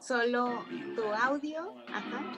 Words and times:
solo 0.00 0.64
tu 0.94 1.02
audio. 1.02 1.74
Ajá. 1.92 2.32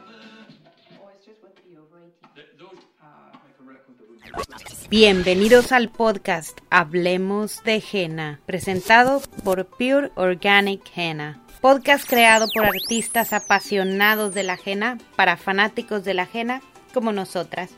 Bienvenidos 4.89 5.73
al 5.73 5.89
podcast 5.89 6.59
Hablemos 6.71 7.63
de 7.63 7.83
Henna, 7.93 8.41
presentado 8.47 9.21
por 9.45 9.67
Pure 9.67 10.11
Organic 10.17 10.83
Henna. 10.95 11.45
Podcast 11.61 12.09
creado 12.09 12.47
por 12.53 12.65
artistas 12.65 13.33
apasionados 13.33 14.35
de 14.35 14.43
la 14.43 14.59
henna 14.65 14.99
para 15.15 15.37
fanáticos 15.37 16.05
de 16.05 16.15
la 16.15 16.29
henna 16.33 16.63
como 16.95 17.13
nosotras. 17.13 17.71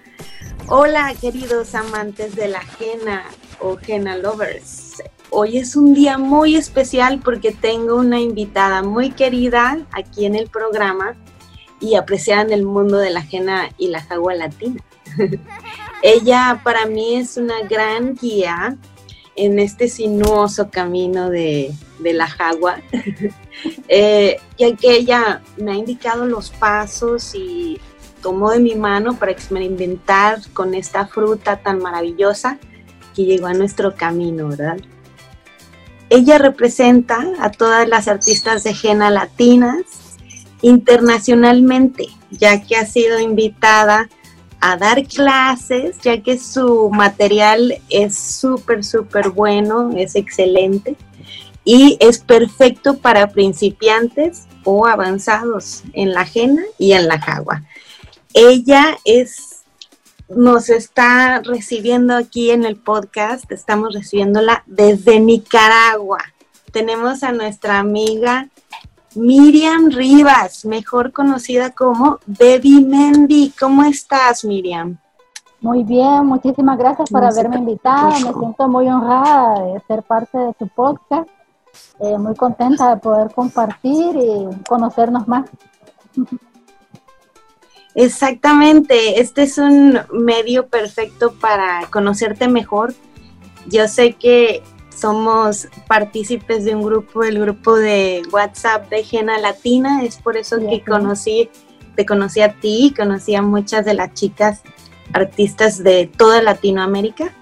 Hola, 0.68 1.12
queridos 1.20 1.74
amantes 1.74 2.36
de 2.36 2.48
la 2.48 2.62
henna 2.78 3.24
o 3.60 3.76
henna 3.86 4.16
lovers. 4.16 5.02
Hoy 5.34 5.56
es 5.56 5.76
un 5.76 5.94
día 5.94 6.18
muy 6.18 6.56
especial 6.56 7.18
porque 7.24 7.52
tengo 7.52 7.96
una 7.96 8.20
invitada 8.20 8.82
muy 8.82 9.12
querida 9.12 9.78
aquí 9.90 10.26
en 10.26 10.34
el 10.34 10.50
programa 10.50 11.14
y 11.80 11.94
apreciada 11.94 12.42
en 12.42 12.52
el 12.52 12.64
mundo 12.64 12.98
de 12.98 13.08
la 13.08 13.24
henna 13.32 13.70
y 13.78 13.88
la 13.88 14.02
jagua 14.02 14.34
latina. 14.34 14.84
Ella 16.02 16.60
para 16.62 16.84
mí 16.84 17.16
es 17.16 17.38
una 17.38 17.62
gran 17.62 18.14
guía 18.14 18.76
en 19.34 19.58
este 19.58 19.88
sinuoso 19.88 20.68
camino 20.68 21.30
de, 21.30 21.72
la 21.98 22.28
jagua, 22.28 22.82
eh, 23.88 24.36
ya 24.58 24.76
que 24.76 24.96
ella 24.96 25.40
me 25.56 25.72
ha 25.72 25.76
indicado 25.76 26.26
los 26.26 26.50
pasos 26.50 27.34
y 27.34 27.80
tomó 28.20 28.50
de 28.50 28.60
mi 28.60 28.74
mano 28.74 29.18
para 29.18 29.32
experimentar 29.32 30.40
con 30.52 30.74
esta 30.74 31.06
fruta 31.06 31.56
tan 31.56 31.78
maravillosa 31.78 32.58
que 33.14 33.24
llegó 33.24 33.46
a 33.46 33.54
nuestro 33.54 33.94
camino, 33.94 34.48
¿verdad? 34.48 34.76
Ella 36.14 36.36
representa 36.36 37.26
a 37.40 37.50
todas 37.50 37.88
las 37.88 38.06
artistas 38.06 38.64
de 38.64 38.76
henna 38.82 39.08
latinas 39.10 40.18
internacionalmente, 40.60 42.06
ya 42.30 42.60
que 42.60 42.76
ha 42.76 42.84
sido 42.84 43.18
invitada 43.18 44.10
a 44.60 44.76
dar 44.76 45.06
clases, 45.06 45.98
ya 46.02 46.22
que 46.22 46.36
su 46.36 46.90
material 46.90 47.80
es 47.88 48.14
súper, 48.14 48.84
súper 48.84 49.30
bueno, 49.30 49.90
es 49.96 50.14
excelente 50.14 50.96
y 51.64 51.96
es 51.98 52.18
perfecto 52.18 52.98
para 52.98 53.28
principiantes 53.28 54.42
o 54.64 54.86
avanzados 54.86 55.82
en 55.94 56.12
la 56.12 56.28
henna 56.30 56.64
y 56.76 56.92
en 56.92 57.08
la 57.08 57.18
jagua. 57.22 57.62
Ella 58.34 58.98
es, 59.06 59.51
nos 60.36 60.68
está 60.68 61.40
recibiendo 61.40 62.14
aquí 62.14 62.50
en 62.50 62.64
el 62.64 62.76
podcast, 62.76 63.50
estamos 63.50 63.94
recibiéndola 63.94 64.62
desde 64.66 65.20
Nicaragua. 65.20 66.18
Tenemos 66.72 67.22
a 67.22 67.32
nuestra 67.32 67.78
amiga 67.78 68.48
Miriam 69.14 69.90
Rivas, 69.90 70.64
mejor 70.64 71.12
conocida 71.12 71.70
como 71.70 72.18
Baby 72.26 72.84
Mendy. 72.84 73.52
¿Cómo 73.58 73.84
estás, 73.84 74.44
Miriam? 74.44 74.98
Muy 75.60 75.84
bien, 75.84 76.26
muchísimas 76.26 76.78
gracias 76.78 77.10
por 77.10 77.24
haberme 77.24 77.56
invitado. 77.56 78.10
Me 78.10 78.32
siento 78.32 78.68
muy 78.68 78.88
honrada 78.88 79.62
de 79.64 79.80
ser 79.86 80.02
parte 80.02 80.38
de 80.38 80.54
tu 80.54 80.66
podcast. 80.68 81.28
Eh, 82.00 82.18
muy 82.18 82.34
contenta 82.34 82.90
de 82.90 82.96
poder 83.00 83.32
compartir 83.32 84.16
y 84.16 84.64
conocernos 84.64 85.28
más. 85.28 85.48
Exactamente, 87.94 89.20
este 89.20 89.42
es 89.42 89.58
un 89.58 90.00
medio 90.12 90.66
perfecto 90.66 91.32
para 91.32 91.86
conocerte 91.90 92.48
mejor. 92.48 92.94
Yo 93.66 93.86
sé 93.86 94.14
que 94.14 94.62
somos 94.96 95.68
partícipes 95.88 96.64
de 96.64 96.74
un 96.74 96.82
grupo, 96.82 97.22
el 97.22 97.38
grupo 97.38 97.76
de 97.76 98.22
WhatsApp 98.32 98.88
de 98.88 99.04
Gena 99.04 99.38
Latina, 99.38 100.02
es 100.04 100.16
por 100.16 100.36
eso 100.36 100.58
que 100.58 100.82
conocí, 100.82 101.50
te 101.94 102.06
conocí 102.06 102.40
a 102.40 102.54
ti, 102.60 102.94
conocí 102.96 103.34
a 103.34 103.42
muchas 103.42 103.84
de 103.84 103.94
las 103.94 104.14
chicas 104.14 104.62
artistas 105.12 105.82
de 105.82 106.06
toda 106.06 106.42
Latinoamérica. 106.42 107.32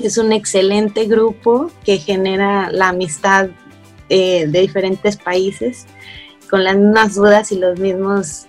Es 0.00 0.16
un 0.16 0.32
excelente 0.32 1.06
grupo 1.06 1.70
que 1.84 1.98
genera 1.98 2.70
la 2.70 2.88
amistad 2.90 3.50
eh, 4.08 4.46
de 4.46 4.60
diferentes 4.60 5.16
países 5.16 5.86
con 6.48 6.64
las 6.64 6.76
mismas 6.76 7.14
dudas 7.14 7.50
y 7.50 7.58
los 7.58 7.78
mismos 7.78 8.46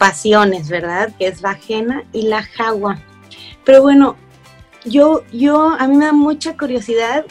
pasiones, 0.00 0.68
¿verdad? 0.68 1.12
Que 1.16 1.28
es 1.28 1.42
la 1.42 1.50
ajena 1.50 2.02
y 2.12 2.22
la 2.22 2.42
jagua. 2.42 2.98
Pero 3.64 3.82
bueno, 3.82 4.16
yo, 4.84 5.20
yo, 5.30 5.68
a 5.78 5.86
mí 5.86 5.96
me 5.96 6.06
da 6.06 6.12
mucha 6.12 6.56
curiosidad 6.56 7.24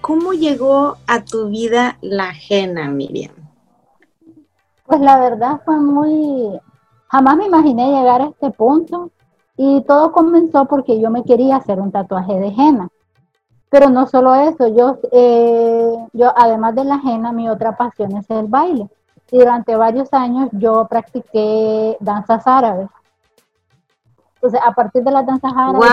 ¿Cómo 0.00 0.32
llegó 0.32 0.96
a 1.06 1.24
tu 1.24 1.48
vida 1.48 1.98
la 2.00 2.30
ajena, 2.30 2.88
Miriam? 2.88 3.34
Pues 4.86 5.00
la 5.00 5.20
verdad 5.20 5.60
fue 5.64 5.76
muy... 5.78 6.58
Jamás 7.08 7.36
me 7.36 7.46
imaginé 7.46 7.92
llegar 7.92 8.22
a 8.22 8.28
este 8.28 8.50
punto 8.50 9.10
y 9.56 9.82
todo 9.82 10.12
comenzó 10.12 10.64
porque 10.64 10.98
yo 11.00 11.10
me 11.10 11.22
quería 11.24 11.56
hacer 11.56 11.80
un 11.80 11.92
tatuaje 11.92 12.32
de 12.34 12.48
henna. 12.48 12.88
Pero 13.68 13.90
no 13.90 14.06
solo 14.06 14.34
eso, 14.34 14.68
yo, 14.68 14.98
eh, 15.12 15.94
yo 16.12 16.32
además 16.34 16.74
de 16.74 16.84
la 16.84 17.00
henna, 17.04 17.30
mi 17.30 17.48
otra 17.50 17.76
pasión 17.76 18.16
es 18.16 18.28
el 18.30 18.46
baile. 18.46 18.88
Y 19.32 19.38
durante 19.38 19.76
varios 19.76 20.12
años 20.12 20.48
yo 20.52 20.86
practiqué 20.88 21.96
danzas 22.00 22.46
árabes. 22.46 22.88
Entonces, 24.34 24.60
a 24.64 24.72
partir 24.72 25.04
de 25.04 25.10
la 25.10 25.22
danza 25.22 25.48
árabes, 25.54 25.90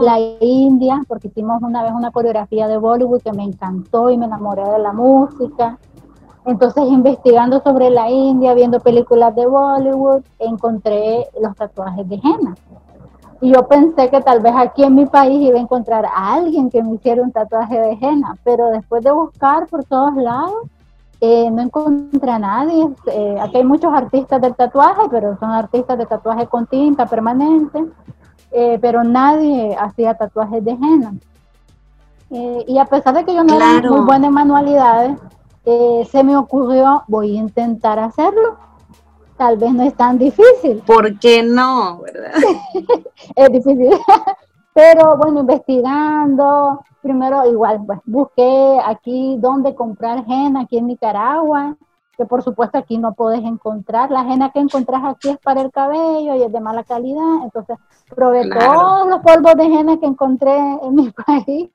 la 0.00 0.18
India, 0.40 1.02
porque 1.06 1.28
hicimos 1.28 1.60
una 1.60 1.82
vez 1.82 1.92
una 1.92 2.10
coreografía 2.10 2.68
de 2.68 2.78
Bollywood 2.78 3.20
que 3.20 3.32
me 3.32 3.44
encantó 3.44 4.08
y 4.08 4.16
me 4.16 4.24
enamoré 4.24 4.64
de 4.64 4.78
la 4.78 4.92
música. 4.92 5.78
Entonces, 6.46 6.84
investigando 6.88 7.60
sobre 7.60 7.90
la 7.90 8.08
India, 8.08 8.54
viendo 8.54 8.80
películas 8.80 9.34
de 9.34 9.46
Bollywood, 9.46 10.22
encontré 10.38 11.26
los 11.38 11.54
tatuajes 11.54 12.08
de 12.08 12.14
henna. 12.14 12.54
Y 13.42 13.52
yo 13.52 13.68
pensé 13.68 14.08
que 14.08 14.22
tal 14.22 14.40
vez 14.40 14.54
aquí 14.56 14.82
en 14.82 14.94
mi 14.94 15.04
país 15.04 15.38
iba 15.42 15.58
a 15.58 15.60
encontrar 15.60 16.06
a 16.06 16.32
alguien 16.32 16.70
que 16.70 16.82
me 16.82 16.94
hiciera 16.94 17.22
un 17.22 17.32
tatuaje 17.32 17.78
de 17.78 17.98
henna, 18.00 18.38
pero 18.42 18.70
después 18.70 19.04
de 19.04 19.12
buscar 19.12 19.66
por 19.66 19.84
todos 19.84 20.14
lados, 20.14 20.54
eh, 21.20 21.50
no 21.50 21.62
encontré 21.62 22.30
a 22.30 22.38
nadie. 22.38 22.88
Eh, 23.06 23.36
aquí 23.40 23.56
hay 23.58 23.64
muchos 23.64 23.92
artistas 23.92 24.40
del 24.40 24.54
tatuaje, 24.54 25.02
pero 25.10 25.36
son 25.38 25.50
artistas 25.50 25.96
de 25.98 26.06
tatuaje 26.06 26.46
con 26.46 26.66
tinta 26.66 27.06
permanente, 27.06 27.84
eh, 28.50 28.78
pero 28.80 29.02
nadie 29.02 29.74
hacía 29.78 30.14
tatuajes 30.14 30.64
de 30.64 30.72
henna. 30.72 31.14
y 32.66 32.76
a 32.78 32.84
pesar 32.84 33.14
de 33.14 33.24
que 33.24 33.34
yo 33.34 33.44
no 33.44 33.54
era 33.54 33.80
muy 33.88 34.00
buena 34.00 34.26
en 34.26 34.32
manualidades, 34.32 35.18
se 36.10 36.24
me 36.24 36.36
ocurrió, 36.36 37.04
voy 37.08 37.36
a 37.36 37.40
intentar 37.40 37.98
hacerlo. 37.98 38.58
Tal 39.36 39.56
vez 39.58 39.72
no 39.72 39.82
es 39.82 39.94
tan 39.94 40.18
difícil. 40.18 40.82
¿Por 40.86 41.18
qué 41.18 41.42
no? 41.42 42.00
es 43.36 43.52
difícil. 43.52 43.90
pero 44.76 45.16
bueno, 45.16 45.40
investigando, 45.40 46.84
primero 47.00 47.50
igual, 47.50 47.80
pues 47.86 47.98
busqué 48.04 48.78
aquí 48.84 49.38
dónde 49.38 49.74
comprar 49.74 50.22
henna 50.28 50.60
aquí 50.60 50.76
en 50.76 50.88
Nicaragua, 50.88 51.78
que 52.14 52.26
por 52.26 52.42
supuesto 52.42 52.76
aquí 52.76 52.98
no 52.98 53.14
puedes 53.14 53.42
encontrar. 53.42 54.10
La 54.10 54.20
henna 54.20 54.50
que 54.50 54.58
encontrás 54.58 55.02
aquí 55.02 55.30
es 55.30 55.38
para 55.38 55.62
el 55.62 55.70
cabello 55.70 56.34
y 56.34 56.42
es 56.42 56.52
de 56.52 56.60
mala 56.60 56.84
calidad. 56.84 57.42
Entonces 57.42 57.78
probé 58.14 58.50
todos 58.50 59.08
los 59.08 59.20
polvos 59.20 59.54
de 59.54 59.64
henna 59.64 59.98
que 59.98 60.04
encontré 60.04 60.54
en 60.82 60.94
mi 60.94 61.10
país. 61.26 61.70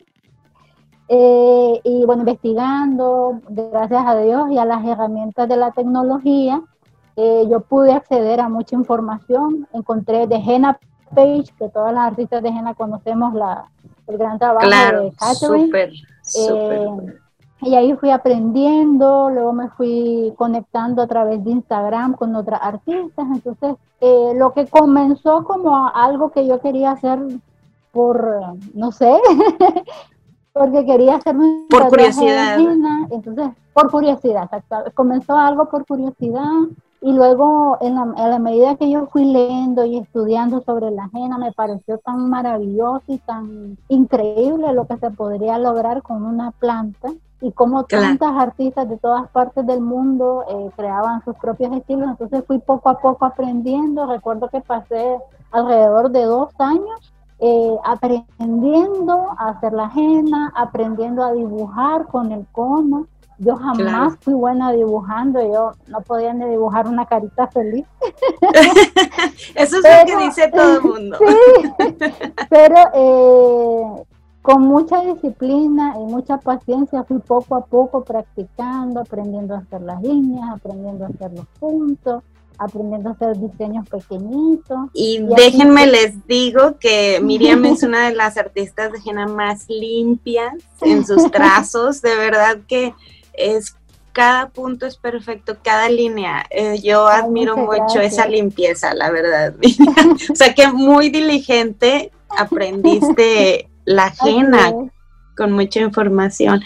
Eh, 1.07 1.81
y 1.83 2.06
bueno, 2.06 2.22
investigando, 2.22 3.41
gracias 3.50 4.06
a 4.06 4.16
Dios 4.18 4.51
y 4.51 4.59
a 4.59 4.66
las 4.66 4.85
herramientas 4.85 5.50
de 5.50 5.57
la 5.57 5.72
tecnología, 5.72 6.62
eh, 7.16 7.47
yo 7.50 7.62
pude 7.62 7.94
acceder 7.94 8.39
a 8.41 8.47
mucha 8.47 8.75
información. 8.75 9.68
Encontré 9.73 10.28
de 10.28 10.35
Henna 10.35 10.78
Page, 11.14 11.54
que 11.58 11.70
todas 11.70 11.94
las 11.94 12.08
artistas 12.08 12.42
de 12.42 12.50
henna 12.50 12.74
conocemos 12.74 13.34
la, 13.34 13.66
el 14.08 14.18
gran 14.18 14.40
trabajo 14.40 14.68
de 14.68 15.14
Catherine. 15.18 15.92
Eh, 16.38 16.88
y 17.64 17.76
ahí 17.76 17.94
fui 17.96 18.10
aprendiendo, 18.10 19.30
luego 19.30 19.54
me 19.54 19.70
fui 19.70 20.34
conectando 20.36 21.04
a 21.04 21.08
través 21.08 21.44
de 21.44 21.52
Instagram 21.52 22.13
con 22.13 22.36
otras 22.36 22.60
artistas. 22.63 23.25
Entonces, 23.34 23.75
eh, 24.00 24.34
lo 24.36 24.52
que 24.54 24.66
comenzó 24.66 25.44
como 25.44 25.88
algo 25.94 26.31
que 26.31 26.48
yo 26.48 26.60
quería 26.60 26.92
hacer 26.92 27.19
por, 27.92 28.57
no 28.74 28.92
sé, 28.92 29.16
porque 30.54 30.86
quería 30.86 31.16
hacerme 31.16 31.68
por 31.69 31.88
curiosidad. 31.90 32.57
entonces, 33.12 33.50
por 33.74 33.92
curiosidad, 33.92 34.50
comenzó 34.96 35.38
algo 35.38 35.69
por 35.69 35.86
curiosidad 35.86 36.50
y 37.03 37.13
luego, 37.13 37.80
en 37.81 37.95
la, 37.95 38.38
medida 38.38 38.75
que 38.75 38.92
yo 38.92 39.07
fui 39.07 39.25
leyendo 39.25 39.83
y 39.86 39.98
estudiando 39.98 40.62
sobre 40.62 40.92
la 40.92 41.06
ajena, 41.06 41.39
me 41.39 41.51
pareció 41.51 41.98
tan 41.98 42.30
maravilloso 42.30 43.03
y 43.07 43.18
tan 43.18 43.75
increíble 43.88 44.71
lo 44.71 44.86
que 44.86 44.98
se 44.98 45.09
podría 45.09 45.57
lograr 45.57 46.03
con 46.03 46.24
una 46.24 46.51
planta 46.51 47.09
y 47.42 47.53
cómo 47.53 47.86
tantas 47.86 48.31
artistas 48.33 48.88
de 48.88 49.00
todas 49.00 49.27
partes 49.31 49.65
del 49.65 49.81
mundo 49.81 50.45
eh, 50.48 50.69
creaban 50.75 51.24
sus 51.25 51.36
propios 51.38 51.74
estilos. 51.75 52.07
Entonces 52.07 52.44
fui 52.45 52.59
poco 52.59 52.89
a 52.89 53.00
poco 53.00 53.25
aprendiendo. 53.25 54.06
Recuerdo 54.06 54.47
que 54.50 54.62
pasé 54.62 55.18
alrededor 55.50 56.12
de 56.12 56.25
dos 56.25 56.50
años 56.59 57.13
eh, 57.39 57.75
aprendiendo 57.83 59.25
a 59.39 59.50
hacer 59.50 59.74
la 59.74 59.86
ajena, 59.86 60.54
aprendiendo 60.56 61.24
a 61.24 61.33
dibujar 61.33 62.06
con 62.06 62.31
el 62.31 62.45
cono 62.51 63.07
Yo 63.44 63.56
jamás 63.56 64.18
fui 64.22 64.36
buena 64.36 64.72
dibujando, 64.72 65.42
yo 65.42 65.72
no 65.88 66.02
podía 66.02 66.32
ni 66.32 66.46
dibujar 66.46 66.88
una 66.88 67.08
carita 67.08 67.48
feliz. 67.48 67.86
Eso 69.56 69.78
es 69.78 69.84
lo 69.84 70.06
que 70.06 70.24
dice 70.26 70.52
todo 70.52 70.76
el 70.76 70.82
mundo. 70.84 71.18
pero 72.52 72.76
eh, 72.94 74.04
con 74.44 74.62
mucha 74.62 75.02
disciplina 75.02 75.96
y 75.98 76.04
mucha 76.04 76.38
paciencia 76.38 77.04
fui 77.04 77.18
poco 77.18 77.56
a 77.56 77.66
poco 77.66 78.04
practicando, 78.04 79.00
aprendiendo 79.00 79.56
a 79.56 79.60
hacer 79.60 79.82
las 79.82 80.00
líneas, 80.04 80.48
aprendiendo 80.54 81.06
a 81.06 81.08
hacer 81.08 81.34
los 81.34 81.48
puntos, 81.60 82.22
aprendiendo 82.60 83.10
a 83.10 83.14
hacer 83.14 83.40
diseños 83.40 83.90
pequeñitos. 83.90 84.82
Y, 84.94 85.18
déjenme 85.36 85.88
les 85.88 86.28
digo 86.28 86.78
que 86.80 87.20
Miriam 87.24 87.66
es 87.66 87.82
una 87.82 88.08
de 88.08 88.16
las 88.16 88.38
artistas 88.38 88.92
de 88.92 89.00
henna 89.04 89.26
más 89.26 89.68
limpias 89.68 90.54
en 90.82 91.04
sus 91.08 91.32
trazos, 91.32 92.04
de 92.04 92.16
verdad 92.16 92.60
que 92.68 92.94
es 93.33 93.75
cada 94.13 94.50
punto 94.50 94.86
es 94.86 94.98
perfecto, 94.98 95.57
cada 95.63 95.89
línea. 95.89 96.45
Eh, 96.50 96.80
yo 96.81 97.07
admiro 97.07 97.56
mucho 97.57 98.01
esa 98.01 98.28
limpieza, 98.28 98.94
la 98.94 99.10
verdad. 99.10 99.54
o 100.31 100.36
sea 100.36 100.54
que 100.54 100.68
muy 100.72 101.10
diligente 101.10 102.12
aprendiste 102.38 103.69
la 103.86 104.13
henna 104.24 104.74
con 105.36 105.54
mucha 105.54 105.80
información. 105.80 106.62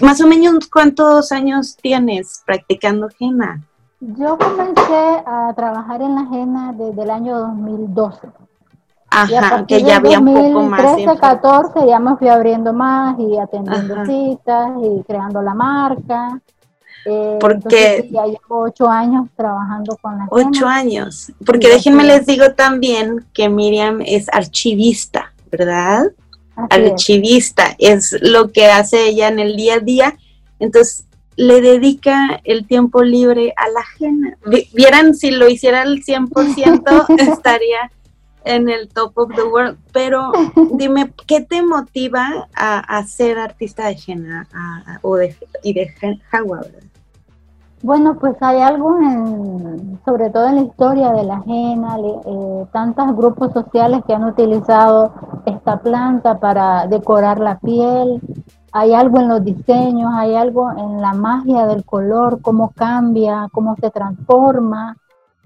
más 0.00 0.20
o 0.20 0.26
menos 0.26 0.68
cuántos 0.68 1.32
años 1.32 1.76
tienes 1.76 2.42
practicando 2.46 3.08
henna? 3.20 3.62
Yo 4.00 4.36
comencé 4.38 5.22
a 5.26 5.52
trabajar 5.54 6.02
en 6.02 6.14
la 6.14 6.22
henna 6.22 6.72
desde 6.72 7.02
el 7.02 7.10
año 7.10 7.38
2012. 7.38 8.28
Ajá, 9.16 9.64
que 9.66 9.82
ya 9.82 9.96
había 9.96 10.18
un 10.18 10.26
poco 10.26 10.62
más. 10.64 10.82
2013, 10.82 11.20
14 11.20 11.86
ya 11.86 11.98
me 11.98 12.16
fui 12.16 12.28
abriendo 12.28 12.72
más 12.74 13.18
y 13.18 13.38
atendiendo 13.38 14.04
citas 14.04 14.70
y 14.82 15.02
creando 15.04 15.40
la 15.40 15.54
marca. 15.54 16.40
Eh, 17.06 17.38
porque 17.40 18.08
ya 18.10 18.26
llevo 18.26 18.64
ocho 18.64 18.88
años 18.88 19.28
trabajando 19.36 19.96
con 20.02 20.18
la 20.18 20.26
Ocho 20.28 20.66
años. 20.66 21.32
Porque 21.46 21.68
déjenme 21.68 22.04
les 22.04 22.26
digo 22.26 22.52
también 22.52 23.24
que 23.32 23.48
Miriam 23.48 24.02
es 24.04 24.28
archivista, 24.32 25.32
¿verdad? 25.50 26.06
archivista, 26.70 27.76
es. 27.78 28.16
lo 28.22 28.50
que 28.50 28.66
hace 28.66 29.08
ella 29.08 29.28
en 29.28 29.38
el 29.38 29.56
día 29.56 29.74
a 29.74 29.80
día. 29.80 30.16
Entonces, 30.58 31.06
le 31.36 31.60
dedica 31.60 32.40
el 32.44 32.66
tiempo 32.66 33.02
libre 33.02 33.52
a 33.56 33.68
la 33.68 33.80
ajena. 33.80 34.36
Vieran 34.72 35.14
si 35.14 35.30
lo 35.30 35.48
hiciera 35.48 35.82
al 35.82 36.02
100%, 36.02 37.06
estaría 37.32 37.90
en 38.46 38.68
el 38.68 38.88
top 38.88 39.12
of 39.18 39.34
the 39.34 39.42
world. 39.42 39.76
Pero 39.92 40.32
dime, 40.72 41.12
¿qué 41.26 41.42
te 41.42 41.62
motiva 41.62 42.48
a, 42.54 43.02
ser 43.04 43.38
artista 43.38 43.88
de 43.88 43.98
henna 44.06 44.48
o 45.02 45.16
de, 45.16 45.36
y 45.62 45.74
de 45.74 45.88
jaguar? 46.30 46.66
Bueno, 47.82 48.16
pues 48.18 48.36
hay 48.40 48.60
algo, 48.62 48.98
en, 48.98 50.00
sobre 50.04 50.30
todo 50.30 50.48
en 50.48 50.56
la 50.56 50.62
historia 50.62 51.12
de 51.12 51.24
la 51.24 51.42
henna, 51.46 51.98
eh, 51.98 52.66
tantos 52.72 53.14
grupos 53.14 53.52
sociales 53.52 54.00
que 54.06 54.14
han 54.14 54.24
utilizado 54.24 55.12
esta 55.44 55.78
planta 55.80 56.38
para 56.40 56.86
decorar 56.86 57.38
la 57.38 57.58
piel. 57.58 58.20
Hay 58.72 58.94
algo 58.94 59.20
en 59.20 59.28
los 59.28 59.44
diseños, 59.44 60.10
hay 60.14 60.34
algo 60.34 60.70
en 60.72 61.00
la 61.00 61.12
magia 61.12 61.66
del 61.66 61.84
color, 61.84 62.40
cómo 62.40 62.70
cambia, 62.70 63.48
cómo 63.52 63.76
se 63.76 63.90
transforma, 63.90 64.96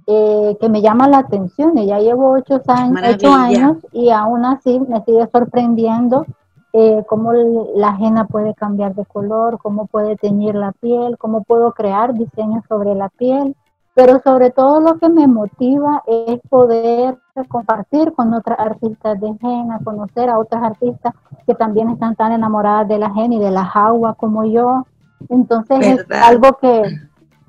eh, 0.06 0.56
que 0.60 0.68
me 0.68 0.82
llama 0.82 1.08
la 1.08 1.18
atención. 1.18 1.76
Y 1.78 1.86
ya 1.86 1.98
llevo 1.98 2.32
ocho 2.32 2.60
años, 2.66 3.02
ocho 3.14 3.32
años 3.32 3.76
y 3.92 4.10
aún 4.10 4.44
así 4.44 4.80
me 4.80 5.02
sigue 5.04 5.28
sorprendiendo 5.32 6.26
eh, 6.72 7.04
cómo 7.08 7.32
la 7.32 7.88
ajena 7.88 8.26
puede 8.26 8.54
cambiar 8.54 8.94
de 8.94 9.04
color, 9.04 9.58
cómo 9.60 9.86
puede 9.86 10.16
teñir 10.16 10.54
la 10.54 10.70
piel, 10.72 11.18
cómo 11.18 11.42
puedo 11.42 11.72
crear 11.72 12.14
diseños 12.14 12.64
sobre 12.68 12.94
la 12.94 13.08
piel, 13.08 13.56
pero 13.94 14.20
sobre 14.20 14.50
todo 14.50 14.80
lo 14.80 14.98
que 14.98 15.08
me 15.08 15.26
motiva 15.26 16.04
es 16.06 16.38
poder 16.48 17.18
compartir 17.48 18.12
con 18.12 18.32
otras 18.34 18.60
artistas 18.60 19.20
de 19.20 19.34
henna, 19.42 19.80
conocer 19.82 20.30
a 20.30 20.38
otras 20.38 20.62
artistas 20.62 21.12
que 21.44 21.56
también 21.56 21.90
están 21.90 22.14
tan 22.14 22.30
enamoradas 22.30 22.86
de 22.86 22.98
la 22.98 23.12
henna 23.16 23.34
y 23.34 23.40
de 23.40 23.50
la 23.50 23.64
jagua 23.64 24.14
como 24.14 24.44
yo. 24.44 24.86
Entonces 25.28 26.06
es 26.08 26.10
algo 26.22 26.52
que, 26.60 26.82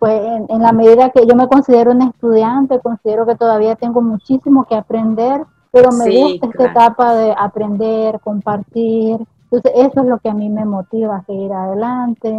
pues 0.01 0.19
en, 0.49 0.61
la 0.63 0.71
medida 0.71 1.11
que 1.11 1.27
yo 1.27 1.35
me 1.35 1.47
considero 1.47 1.91
un 1.91 2.01
estudiante, 2.01 2.79
considero 2.79 3.27
que 3.27 3.35
todavía 3.35 3.75
tengo 3.75 4.01
muchísimo 4.01 4.65
que 4.67 4.73
aprender, 4.73 5.43
pero 5.71 5.91
me 5.91 6.09
gusta 6.09 6.47
esta 6.47 6.71
etapa 6.71 7.13
de 7.13 7.35
aprender, 7.37 8.19
compartir. 8.19 9.17
Entonces, 9.43 9.71
eso 9.75 10.01
es 10.01 10.07
lo 10.07 10.17
que 10.17 10.29
a 10.29 10.33
mí 10.33 10.49
me 10.49 10.65
motiva 10.65 11.17
a 11.17 11.25
seguir 11.25 11.53
adelante. 11.53 12.35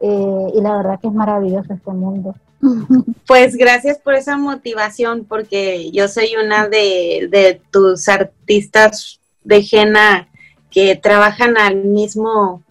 Eh, 0.00 0.46
y 0.56 0.60
la 0.60 0.76
verdad 0.76 1.00
que 1.00 1.06
es 1.06 1.14
maravilloso 1.14 1.72
este 1.72 1.90
mundo. 1.90 2.34
Pues 3.26 3.56
gracias 3.56 3.98
por 3.98 4.12
esa 4.12 4.36
motivación, 4.36 5.24
porque 5.24 5.90
yo 5.92 6.08
soy 6.08 6.34
una 6.36 6.68
de, 6.68 7.30
de 7.30 7.62
tus 7.70 8.10
artistas 8.10 9.20
de 9.42 9.62
Jena 9.62 10.28
que 10.70 10.96
trabajan 10.96 11.56
al 11.56 11.76
mismo 11.76 12.62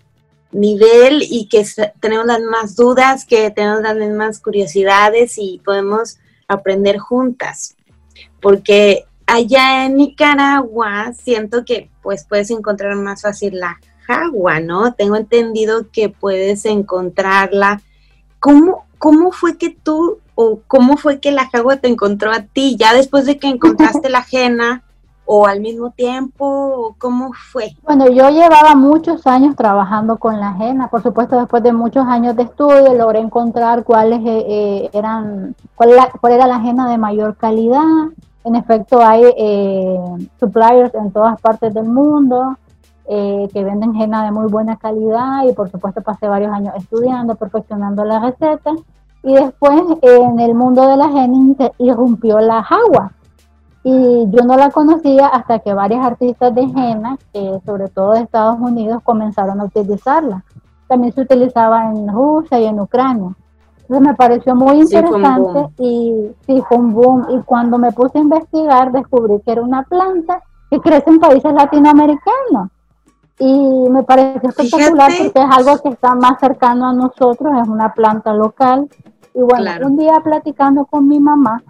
nivel 0.52 1.22
y 1.22 1.48
que 1.48 1.66
tenemos 2.00 2.26
las 2.26 2.42
más 2.42 2.76
dudas, 2.76 3.26
que 3.26 3.52
tenemos 3.52 3.82
las 3.82 3.96
mismas 3.96 4.40
curiosidades 4.40 5.38
y 5.38 5.62
podemos 5.64 6.18
aprender 6.48 6.98
juntas. 6.98 7.76
Porque 8.42 9.06
allá 9.26 9.86
en 9.86 9.98
Nicaragua 9.98 11.14
siento 11.14 11.66
que 11.66 11.90
pues 12.02 12.26
puedes 12.28 12.52
encontrar 12.52 12.96
más 12.96 13.24
fácil 13.24 13.60
la 13.60 13.80
jagua, 14.06 14.60
¿no? 14.60 14.94
Tengo 14.94 15.16
entendido 15.16 15.90
que 15.92 16.10
puedes 16.10 16.66
encontrarla. 16.66 17.82
¿Cómo, 18.40 18.86
cómo 18.98 19.32
fue 19.32 19.58
que 19.58 19.72
tú 19.72 20.20
o 20.36 20.62
cómo 20.68 20.98
fue 20.98 21.20
que 21.20 21.32
la 21.32 21.50
jagua 21.50 21.78
te 21.78 21.88
encontró 21.88 22.32
a 22.32 22.44
ti? 22.44 22.78
Ya 22.80 22.94
después 22.94 23.26
de 23.26 23.40
que 23.40 23.48
encontraste 23.48 24.10
la 24.10 24.20
ajena 24.26 24.85
o 25.26 25.48
al 25.48 25.60
mismo 25.62 25.92
tiempo, 25.92 26.96
¿cómo 26.98 27.32
fue? 27.52 27.76
Bueno, 27.84 28.08
yo 28.10 28.30
llevaba 28.30 28.76
muchos 28.76 29.26
años 29.28 29.56
trabajando 29.56 30.18
con 30.18 30.40
la 30.40 30.50
ajena, 30.50 30.88
por 30.90 31.02
supuesto 31.02 31.38
después 31.38 31.64
de 31.64 31.74
muchos 31.74 32.06
años 32.06 32.36
de 32.36 32.44
estudio 32.44 32.94
logré 32.94 33.20
encontrar 33.20 33.84
cuáles 33.84 34.20
eh, 34.20 34.46
eh, 34.48 34.90
eran, 34.94 35.56
cuál, 35.76 35.92
cuál 36.22 36.34
era 36.34 36.48
la 36.48 36.58
ajena 36.58 36.90
de 36.90 36.98
mayor 36.98 37.36
calidad, 37.38 37.84
en 38.46 38.56
efecto, 38.56 39.04
hay 39.04 39.24
eh, 39.38 40.00
suppliers 40.40 40.94
en 40.94 41.12
todas 41.12 41.42
partes 41.42 41.74
del 41.74 41.86
mundo 41.86 42.56
eh, 43.08 43.50
que 43.52 43.64
venden 43.64 44.00
henna 44.00 44.24
de 44.24 44.32
muy 44.32 44.46
buena 44.52 44.78
calidad 44.78 45.46
y 45.50 45.54
por 45.54 45.72
supuesto 45.72 46.02
pasé 46.02 46.28
varios 46.28 46.54
años 46.54 46.76
estudiando, 46.78 47.34
perfeccionando 47.34 48.06
la 48.06 48.20
receta. 48.20 48.72
Y 49.24 49.34
después 49.34 49.82
en 50.04 50.40
el 50.40 50.54
mundo 50.54 50.88
de 50.88 50.96
la 50.96 51.06
henna 51.08 51.72
irrumpió 51.80 52.40
la 52.40 52.62
jagua. 52.62 53.14
Y 53.88 54.26
yo 54.32 54.44
no 54.44 54.58
la 54.58 54.72
conocía 54.72 55.28
hasta 55.28 55.60
que 55.60 55.72
varios 55.72 56.04
artistas 56.04 56.56
de 56.56 56.62
henna, 56.64 57.20
sobre 57.68 57.88
todo 57.88 58.14
de 58.14 58.22
Estados 58.22 58.60
Unidos, 58.60 59.04
comenzaron 59.04 59.62
a 59.62 59.66
utilizarla. 59.66 60.44
También 60.88 61.14
se 61.14 61.22
utilizaba 61.22 61.92
en 61.92 62.08
Rusia 62.08 62.60
y 62.60 62.66
en 62.66 62.80
Ucrania. 62.80 63.36
Entonces 63.82 64.08
me 64.08 64.16
pareció 64.16 64.56
muy 64.56 64.82
interesante 64.82 65.68
y 65.78 66.32
sí, 66.48 66.64
fue 66.68 66.78
un 66.78 66.96
boom. 66.96 67.28
Y 67.30 67.44
cuando 67.44 67.78
me 67.78 67.92
puse 67.92 68.18
a 68.18 68.22
investigar, 68.22 68.92
descubrí 68.92 69.40
que 69.42 69.52
era 69.52 69.62
una 69.62 69.84
planta 69.84 70.42
que 70.72 70.80
crece 70.80 71.12
en 71.12 71.20
países 71.20 71.54
latinoamericanos. 71.54 72.72
Y 73.38 73.88
me 73.92 74.02
pareció 74.02 74.50
espectacular 74.50 75.12
porque 75.16 75.40
es 75.40 75.58
algo 75.58 75.80
que 75.84 75.90
está 75.90 76.16
más 76.16 76.40
cercano 76.40 76.88
a 76.88 76.94
nosotros, 76.94 77.54
es 77.62 77.68
una 77.68 77.94
planta 77.94 78.34
local. 78.34 78.90
Y 79.36 79.42
bueno, 79.42 79.70
un 79.86 79.96
día 79.96 80.20
platicando 80.24 80.86
con 80.86 81.08
mi 81.08 81.20
mamá, 81.20 81.62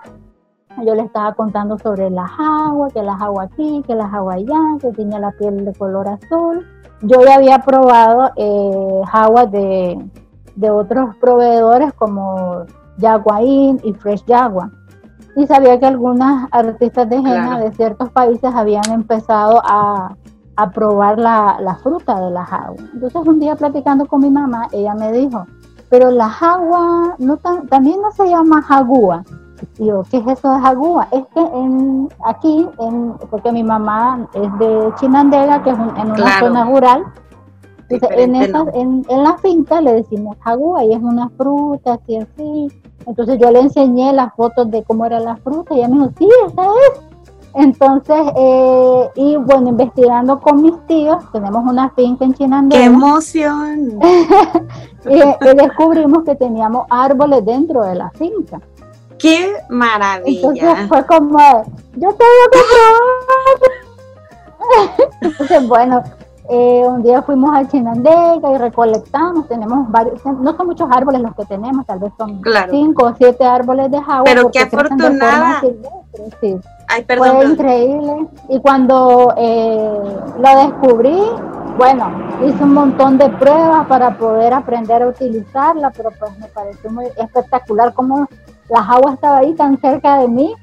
yo 0.83 0.95
le 0.95 1.03
estaba 1.03 1.33
contando 1.33 1.77
sobre 1.77 2.09
las 2.09 2.31
aguas, 2.37 2.91
que 2.93 3.03
las 3.03 3.21
aguas 3.21 3.49
aquí, 3.51 3.83
que 3.85 3.95
las 3.95 4.13
aguas 4.13 4.37
allá, 4.37 4.59
que 4.81 4.91
tenía 4.91 5.19
la 5.19 5.31
piel 5.31 5.65
de 5.65 5.73
color 5.73 6.07
azul. 6.07 6.65
Yo 7.01 7.21
ya 7.23 7.35
había 7.35 7.59
probado 7.59 8.31
eh, 8.35 9.01
aguas 9.11 9.51
de 9.51 9.97
de 10.55 10.69
otros 10.69 11.15
proveedores 11.17 11.93
como 11.93 12.65
Jaguain 12.99 13.79
y 13.83 13.93
Fresh 13.93 14.25
Jagua. 14.25 14.71
Y 15.35 15.45
sabía 15.47 15.79
que 15.79 15.85
algunas 15.85 16.47
artistas 16.51 17.09
de 17.09 17.17
henna 17.17 17.59
de 17.59 17.71
ciertos 17.73 18.09
países 18.11 18.53
habían 18.55 18.89
empezado 18.89 19.61
a, 19.65 20.15
a 20.55 20.71
probar 20.71 21.19
la, 21.19 21.57
la, 21.59 21.75
fruta 21.75 22.21
de 22.21 22.31
la 22.31 22.45
jagua. 22.45 22.81
Entonces 22.93 23.21
un 23.27 23.39
día 23.41 23.55
platicando 23.57 24.05
con 24.05 24.21
mi 24.21 24.29
mamá, 24.29 24.69
ella 24.71 24.95
me 24.95 25.11
dijo, 25.11 25.45
pero 25.89 26.09
la 26.09 26.29
jagua 26.29 27.15
no 27.19 27.37
también 27.69 28.01
no 28.01 28.11
se 28.11 28.29
llama 28.29 28.61
jagua. 28.61 29.23
Y 29.77 29.85
yo, 29.85 30.03
¿qué 30.09 30.17
es 30.17 30.27
eso 30.27 30.51
de 30.51 30.59
jagua? 30.59 31.07
Es 31.11 31.23
que 31.33 31.39
en, 31.39 32.09
aquí, 32.25 32.67
en, 32.79 33.13
porque 33.29 33.51
mi 33.51 33.63
mamá 33.63 34.27
es 34.33 34.59
de 34.59 34.93
Chinandega, 34.99 35.63
que 35.63 35.69
es 35.71 35.77
en 35.77 36.11
una 36.11 36.39
zona 36.39 36.65
rural, 36.65 37.05
en, 37.89 38.35
en, 38.35 39.23
la 39.23 39.37
finca 39.37 39.79
le 39.79 39.93
decimos 39.93 40.37
jagua 40.41 40.83
y 40.83 40.93
es 40.93 41.01
una 41.01 41.29
fruta, 41.29 41.93
así, 41.93 42.17
así. 42.17 42.67
Entonces 43.05 43.37
yo 43.39 43.51
le 43.51 43.59
enseñé 43.59 44.11
las 44.13 44.33
fotos 44.33 44.71
de 44.71 44.83
cómo 44.83 45.05
era 45.05 45.19
la 45.19 45.35
fruta 45.37 45.75
y 45.75 45.79
ella 45.79 45.89
me 45.89 45.95
dijo, 45.95 46.11
sí, 46.17 46.29
esa 46.47 46.63
es. 46.63 47.01
Entonces, 47.57 48.17
eh, 48.35 49.09
y 49.15 49.37
bueno, 49.37 49.69
investigando 49.69 50.41
con 50.41 50.61
mis 50.61 50.73
tíos, 50.87 51.23
tenemos 51.31 51.63
una 51.63 51.89
finca 51.91 52.25
en 52.25 52.33
Chinandega. 52.33 52.81
¡Qué 52.81 52.85
emoción! 52.87 53.99
y, 55.05 55.15
y, 55.15 55.55
descubrimos 55.55 56.23
que 56.25 56.35
teníamos 56.35 56.85
árboles 56.89 57.45
dentro 57.45 57.83
de 57.83 57.95
la 57.95 58.09
finca. 58.09 58.59
¡Qué 59.25 59.55
maravilla! 59.69 60.49
Entonces 60.49 60.87
fue 60.87 61.03
como, 61.07 61.39
yo 61.95 62.09
tengo 62.13 62.43
que. 64.91 65.27
Entonces, 65.27 65.67
bueno, 65.67 66.03
eh, 66.47 66.83
un 66.85 67.01
día 67.01 67.23
fuimos 67.23 67.57
a 67.57 67.67
Chinandega 67.67 68.51
y 68.53 68.57
recolectamos, 68.59 69.47
tenemos 69.47 69.89
varios, 69.89 70.23
no 70.23 70.55
son 70.55 70.67
muchos 70.67 70.87
árboles 70.91 71.21
los 71.21 71.33
que 71.33 71.45
tenemos, 71.45 71.87
tal 71.87 71.97
vez 71.97 72.13
son 72.19 72.39
cinco 72.69 73.05
o 73.05 73.15
siete 73.15 73.43
árboles 73.43 73.89
de 73.89 73.99
jagua. 73.99 74.25
Pero 74.25 74.51
qué 74.51 74.59
afortunada. 74.59 75.61
sí. 76.39 76.59
Ay, 76.87 77.03
perdón, 77.03 77.37
Fue 77.37 77.45
increíble. 77.45 78.27
Y 78.49 78.59
cuando 78.59 79.33
eh, 79.37 80.17
lo 80.37 80.57
descubrí, 80.67 81.19
bueno, 81.79 82.11
hice 82.45 82.63
un 82.63 82.73
montón 82.75 83.17
de 83.17 83.27
pruebas 83.27 83.87
para 83.87 84.15
poder 84.15 84.53
aprender 84.53 85.01
a 85.01 85.07
utilizarla, 85.07 85.91
pero 85.97 86.11
pues 86.19 86.37
me 86.37 86.47
pareció 86.49 86.91
muy 86.91 87.05
espectacular 87.17 87.91
cómo 87.95 88.27
la 88.69 88.79
agua 88.79 89.13
estaba 89.13 89.39
ahí 89.39 89.53
tan 89.53 89.79
cerca 89.79 90.19
de 90.19 90.27
mí 90.27 90.53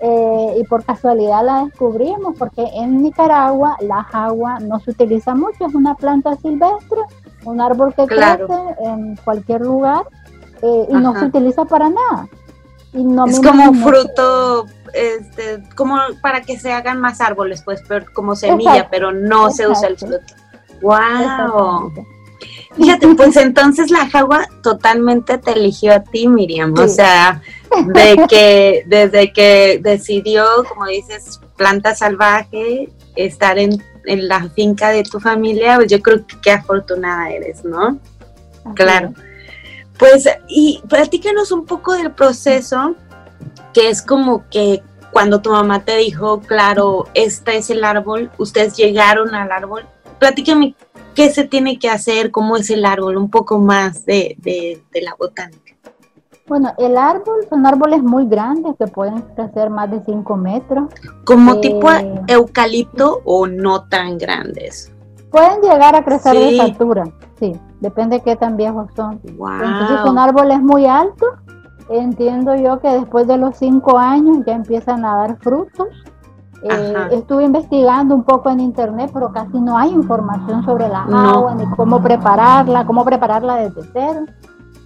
eh, 0.00 0.56
y 0.58 0.64
por 0.64 0.84
casualidad 0.84 1.44
la 1.44 1.64
descubrimos 1.64 2.34
porque 2.38 2.64
en 2.74 3.02
Nicaragua 3.02 3.76
la 3.80 4.06
agua 4.12 4.58
no 4.60 4.80
se 4.80 4.92
utiliza 4.92 5.34
mucho, 5.34 5.66
es 5.66 5.74
una 5.74 5.94
planta 5.94 6.36
silvestre, 6.36 7.00
un 7.44 7.60
árbol 7.60 7.92
que 7.94 8.06
crece 8.06 8.54
en 8.80 9.16
cualquier 9.16 9.60
lugar 9.60 10.04
eh, 10.62 10.86
y 10.88 10.94
no 10.94 11.18
se 11.18 11.26
utiliza 11.26 11.64
para 11.64 11.90
nada. 11.90 12.28
Y 12.92 13.04
no 13.04 13.26
es 13.26 13.40
como 13.40 13.70
un 13.70 13.76
fruto, 13.76 14.66
este, 14.94 15.62
como 15.76 15.96
para 16.22 16.40
que 16.40 16.58
se 16.58 16.72
hagan 16.72 17.00
más 17.00 17.20
árboles, 17.20 17.62
pues, 17.62 17.82
pero 17.86 18.06
como 18.12 18.34
semilla, 18.34 18.88
pero 18.90 19.12
no 19.12 19.50
se 19.50 19.68
usa 19.68 19.88
el 19.88 19.96
fruto. 19.96 20.34
¡Wow! 20.82 21.92
Fíjate, 22.80 23.08
pues 23.16 23.36
entonces 23.36 23.90
la 23.90 24.08
jagua 24.08 24.48
totalmente 24.62 25.38
te 25.38 25.52
eligió 25.52 25.92
a 25.92 26.00
ti, 26.00 26.26
Miriam. 26.26 26.74
O 26.78 26.88
sea, 26.88 27.42
de 27.86 28.24
que 28.28 28.84
desde 28.86 29.32
que 29.32 29.80
decidió, 29.82 30.44
como 30.68 30.86
dices, 30.86 31.40
planta 31.56 31.94
salvaje, 31.94 32.88
estar 33.16 33.58
en, 33.58 33.82
la 34.04 34.48
finca 34.48 34.88
de 34.88 35.02
tu 35.02 35.20
familia, 35.20 35.76
pues 35.76 35.90
yo 35.90 36.00
creo 36.00 36.26
que 36.26 36.40
qué 36.40 36.52
afortunada 36.52 37.30
eres, 37.30 37.64
¿no? 37.64 37.98
claro. 38.74 39.12
Pues, 39.98 40.26
y 40.48 40.82
platícanos 40.88 41.52
un 41.52 41.66
poco 41.66 41.92
del 41.92 42.12
proceso, 42.12 42.96
que 43.74 43.90
es 43.90 44.00
como 44.00 44.48
que 44.48 44.82
cuando 45.12 45.42
tu 45.42 45.50
mamá 45.50 45.84
te 45.84 45.98
dijo, 45.98 46.40
claro, 46.40 47.06
este 47.12 47.58
es 47.58 47.68
el 47.68 47.84
árbol, 47.84 48.30
ustedes 48.38 48.74
llegaron 48.74 49.34
al 49.34 49.52
árbol. 49.52 49.84
Platícame 50.18 50.74
qué 51.14 51.30
se 51.30 51.44
tiene 51.44 51.78
que 51.78 51.88
hacer, 51.88 52.30
cómo 52.30 52.56
es 52.56 52.70
el 52.70 52.84
árbol, 52.84 53.16
un 53.16 53.30
poco 53.30 53.58
más 53.58 54.04
de, 54.04 54.36
de, 54.38 55.02
la 55.02 55.14
botánica. 55.18 55.74
Bueno, 56.46 56.72
el 56.78 56.96
árbol 56.96 57.46
son 57.48 57.64
árboles 57.64 58.02
muy 58.02 58.26
grandes 58.26 58.74
que 58.76 58.86
pueden 58.86 59.20
crecer 59.36 59.70
más 59.70 59.90
de 59.90 60.02
5 60.04 60.36
metros. 60.36 60.90
¿Como 61.24 61.54
eh, 61.54 61.60
tipo 61.60 61.88
eucalipto 62.26 63.20
o 63.24 63.46
no 63.46 63.84
tan 63.88 64.18
grandes? 64.18 64.92
Pueden 65.30 65.60
llegar 65.60 65.94
a 65.94 66.04
crecer 66.04 66.34
de 66.34 66.54
esa 66.54 66.64
altura, 66.64 67.04
sí, 67.38 67.52
depende 67.78 68.16
de 68.16 68.22
qué 68.24 68.34
tan 68.34 68.56
viejos 68.56 68.90
son. 68.96 69.20
Entonces 69.24 70.00
son 70.04 70.18
árboles 70.18 70.60
muy 70.60 70.86
altos. 70.86 71.28
Entiendo 71.88 72.54
yo 72.56 72.80
que 72.80 72.88
después 72.88 73.26
de 73.26 73.36
los 73.36 73.56
5 73.56 73.98
años 73.98 74.38
ya 74.44 74.54
empiezan 74.54 75.04
a 75.04 75.16
dar 75.16 75.38
frutos 75.38 75.88
eh, 76.62 77.08
estuve 77.12 77.44
investigando 77.44 78.14
un 78.14 78.22
poco 78.22 78.50
en 78.50 78.60
internet, 78.60 79.10
pero 79.12 79.32
casi 79.32 79.58
no 79.60 79.78
hay 79.78 79.90
información 79.90 80.64
sobre 80.64 80.88
la 80.88 81.02
agua, 81.02 81.54
ni 81.54 81.64
cómo 81.70 82.02
prepararla, 82.02 82.86
cómo 82.86 83.04
prepararla 83.04 83.56
desde 83.56 83.82
cero. 83.92 84.26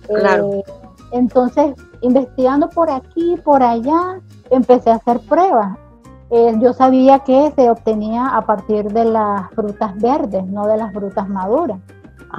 Claro. 0.06 0.52
Eh, 0.52 0.64
entonces, 1.12 1.74
investigando 2.00 2.68
por 2.70 2.90
aquí, 2.90 3.36
por 3.44 3.62
allá, 3.62 4.20
empecé 4.50 4.90
a 4.90 4.96
hacer 4.96 5.20
pruebas. 5.20 5.76
Eh, 6.30 6.54
yo 6.60 6.72
sabía 6.72 7.20
que 7.20 7.52
se 7.54 7.70
obtenía 7.70 8.36
a 8.36 8.44
partir 8.46 8.92
de 8.92 9.04
las 9.04 9.50
frutas 9.52 9.96
verdes, 10.00 10.44
no 10.46 10.66
de 10.66 10.76
las 10.76 10.92
frutas 10.92 11.28
maduras. 11.28 11.78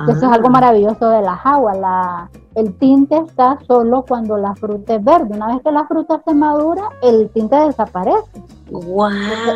Eso 0.07 0.25
es 0.25 0.31
algo 0.31 0.47
ah. 0.47 0.51
maravilloso 0.51 1.09
de 1.09 1.21
las 1.21 1.39
aguas. 1.43 1.77
La, 1.77 2.29
el 2.55 2.73
tinte 2.77 3.17
está 3.17 3.57
solo 3.67 4.03
cuando 4.07 4.37
la 4.37 4.55
fruta 4.55 4.95
es 4.95 5.03
verde. 5.03 5.35
Una 5.35 5.47
vez 5.47 5.61
que 5.61 5.71
la 5.71 5.85
fruta 5.85 6.21
se 6.25 6.33
madura, 6.33 6.89
el 7.01 7.29
tinte 7.29 7.55
desaparece. 7.55 8.43
Wow. 8.71 9.09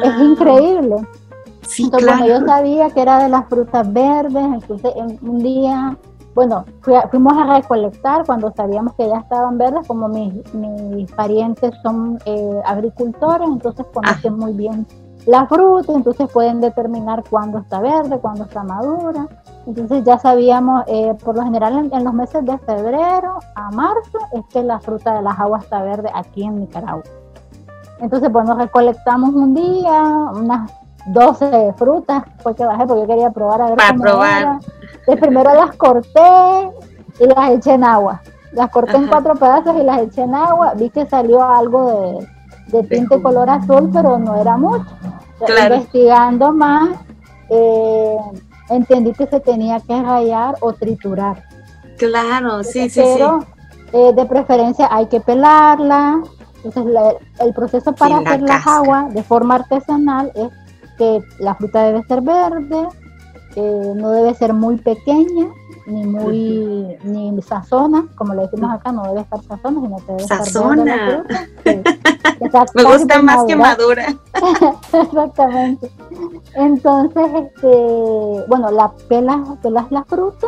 Es, 0.03 0.19
increíble. 0.22 0.96
Sí, 1.62 1.89
claro. 1.89 2.25
yo 2.25 2.46
sabía 2.46 2.89
que 2.89 3.01
era 3.01 3.24
de 3.24 3.29
las 3.29 3.48
frutas 3.48 3.91
verdes, 3.93 4.43
entonces 4.43 4.91
en 4.96 5.19
un 5.22 5.38
día, 5.39 5.96
bueno, 6.34 6.65
fuimos 7.12 7.34
a 7.38 7.58
recolectar 7.58 8.25
cuando 8.25 8.51
sabíamos 8.55 8.96
que 8.96 9.08
ya 9.08 9.19
estaban 9.19 9.60
verdes, 9.60 9.88
como 9.88 10.08
mis, 10.08 10.34
mis 10.55 11.12
parientes 11.12 11.72
son 11.84 12.17
eh, 12.25 12.60
agricultores, 12.65 13.48
entonces 13.48 13.86
conocen 13.93 14.34
ah. 14.34 14.38
muy 14.38 14.53
bien 14.53 14.88
la 15.26 15.46
fruta, 15.48 15.94
entonces 15.94 16.30
pueden 16.32 16.62
determinar 16.62 17.24
cuándo 17.30 17.60
está 17.60 17.80
verde, 17.82 18.20
cuándo 18.20 18.46
está 18.46 18.64
madura. 18.64 19.28
Entonces 19.68 20.04
ya 20.04 20.18
sabíamos, 20.18 20.84
eh, 20.88 21.16
por 21.24 21.36
lo 21.36 21.44
general 21.44 21.90
en, 21.92 22.04
los 22.04 22.14
meses 22.14 22.46
de 22.46 22.58
febrero 22.60 23.40
a 23.56 23.70
marzo 23.72 24.18
es 24.34 24.44
que 24.52 24.64
la 24.64 24.80
fruta 24.80 25.14
de 25.16 25.22
las 25.22 25.40
aguas 25.40 25.64
está 25.64 25.82
verde 25.84 26.10
aquí 26.14 26.44
en 26.44 26.60
Nicaragua. 26.60 27.04
Entonces, 28.00 28.30
pues 28.32 28.46
nos 28.46 28.58
recolectamos 28.58 29.32
un 29.36 29.54
día, 29.54 30.02
unas 30.34 30.72
12 31.08 31.74
frutas, 31.76 32.24
porque 32.42 32.66
bajé 32.66 32.88
porque 32.88 33.02
yo 33.02 33.08
quería 33.08 33.30
probar 33.30 33.62
a 33.62 33.66
ver 33.68 33.76
Para 33.76 33.94
probar. 33.94 34.60
De 35.06 35.18
primero 35.18 35.54
las 35.54 35.76
corté 35.76 36.72
y 37.20 37.28
las 37.28 37.50
eché 37.52 37.74
en 37.74 37.84
agua. 37.84 38.22
Las 38.54 38.70
corté 38.70 38.96
en 38.96 39.08
cuatro 39.08 39.36
pedazos 39.36 39.76
y 39.80 39.84
las 39.84 40.00
eché 40.00 40.22
en 40.22 40.34
agua. 40.34 40.74
Vi 40.76 40.90
que 40.90 41.06
salió 41.06 41.44
algo 41.44 41.86
de, 41.92 42.28
de 42.72 42.84
tinte 42.84 43.22
color 43.22 43.50
azul, 43.50 43.90
pero 43.92 44.18
no 44.18 44.40
era 44.40 44.58
mucho. 44.58 44.86
Investigando 45.48 46.52
más, 46.52 46.90
eh, 47.50 48.18
entendí 48.70 49.14
que 49.14 49.28
se 49.28 49.40
tenía 49.40 49.80
que 49.80 50.02
rayar 50.02 50.56
o 50.62 50.74
triturar. 50.74 51.44
Claro, 51.98 52.64
sí, 52.64 52.90
sí, 52.90 53.02
pero, 53.04 53.40
eh, 53.94 54.14
de 54.14 54.26
preferencia 54.26 54.88
hay 54.92 55.08
que 55.08 55.20
pelarla. 55.20 56.22
Entonces, 56.64 56.94
el 57.40 57.54
proceso 57.54 57.94
para 57.94 58.18
hacer 58.18 58.42
la 58.42 58.56
agua 58.56 59.08
de 59.12 59.24
forma 59.24 59.56
artesanal 59.56 60.32
es 60.36 60.50
que 60.98 61.22
la 61.40 61.56
fruta 61.56 61.84
debe 61.84 62.04
ser 62.04 62.22
verde, 62.22 62.88
eh, 63.56 63.94
no 63.96 64.12
debe 64.12 64.34
ser 64.34 64.54
muy 64.54 64.78
pequeña, 64.78 65.48
ni 65.89 66.05
muy 66.05 66.98
ni 67.03 67.41
sazona, 67.41 68.05
como 68.15 68.34
le 68.34 68.43
decimos 68.43 68.72
acá, 68.72 68.91
no 68.91 69.03
debe 69.03 69.22
estar 69.22 69.41
sazona, 69.43 69.81
sino 69.81 69.98
que 69.98 70.12
debe 70.12 70.24
sazona. 70.24 71.24
estar 72.39 72.67
Me 72.75 72.84
gusta 72.84 73.22
más 73.22 73.43
que 73.46 73.55
madura. 73.55 74.05
Exactamente. 74.93 75.91
Entonces, 76.55 77.25
este, 77.36 78.46
bueno, 78.48 78.72
la 78.72 78.91
pelas, 79.08 79.58
pelas 79.62 79.91
la 79.91 80.03
fruta, 80.03 80.48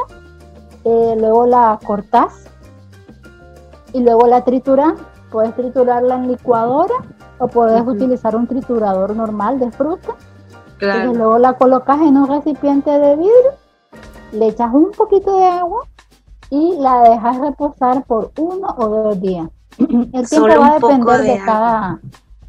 eh, 0.85 1.15
luego 1.19 1.45
la 1.45 1.79
cortas 1.83 2.45
y 3.93 4.01
luego 4.01 4.27
la 4.27 4.43
trituras. 4.43 4.93
Puedes 5.31 5.55
triturarla 5.55 6.15
en 6.15 6.27
licuadora 6.27 6.95
o 7.39 7.47
puedes 7.47 7.81
utilizar 7.87 8.35
un 8.35 8.47
triturador 8.47 9.15
normal 9.15 9.59
de 9.59 9.71
fruta. 9.71 10.15
Claro. 10.77 11.13
luego 11.13 11.37
la 11.37 11.53
colocas 11.53 12.01
en 12.01 12.17
un 12.17 12.27
recipiente 12.27 12.89
de 12.89 13.15
vidrio 13.15 13.51
le 14.31 14.47
echas 14.47 14.73
un 14.73 14.91
poquito 14.91 15.37
de 15.37 15.45
agua 15.45 15.87
y 16.49 16.75
la 16.77 17.01
dejas 17.01 17.37
reposar 17.37 18.03
por 18.05 18.31
uno 18.37 18.75
o 18.77 18.87
dos 18.87 19.21
días. 19.21 19.47
El 19.77 20.29
tiempo 20.29 20.47
va 20.59 20.67
a 20.67 20.73
depender 20.79 21.21
de, 21.21 21.45
cada, 21.45 21.99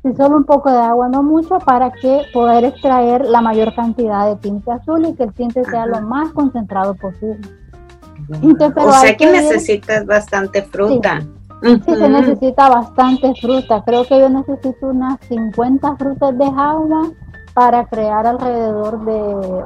si 0.02 0.14
solo 0.14 0.36
un 0.36 0.44
poco 0.44 0.70
de 0.70 0.78
agua, 0.78 1.08
no 1.08 1.22
mucho, 1.22 1.58
para 1.58 1.90
que 1.92 2.22
poder 2.32 2.64
extraer 2.64 3.24
la 3.24 3.40
mayor 3.40 3.74
cantidad 3.74 4.26
de 4.26 4.36
tinte 4.36 4.70
azul 4.72 5.06
y 5.06 5.14
que 5.14 5.22
el 5.24 5.32
tinte 5.32 5.64
sea 5.64 5.86
lo 5.86 6.00
más 6.02 6.32
concentrado 6.32 6.94
posible. 6.94 7.48
o 8.28 8.92
sea 8.92 9.16
que, 9.16 9.30
necesitas 9.30 10.04
bastante 10.04 10.62
fruta. 10.62 11.20
Sí. 11.62 11.80
se 11.84 12.08
necesita 12.08 12.68
bastante 12.68 13.32
fruta. 13.40 13.84
Creo 13.84 14.04
que 14.04 14.18
yo 14.18 14.28
necesito 14.28 14.88
unas 14.88 15.20
50 15.28 15.96
frutas 15.96 16.36
de 16.36 16.46
agua 16.46 17.12
para 17.54 17.86
crear 17.86 18.26
alrededor 18.26 19.04
de 19.04 19.12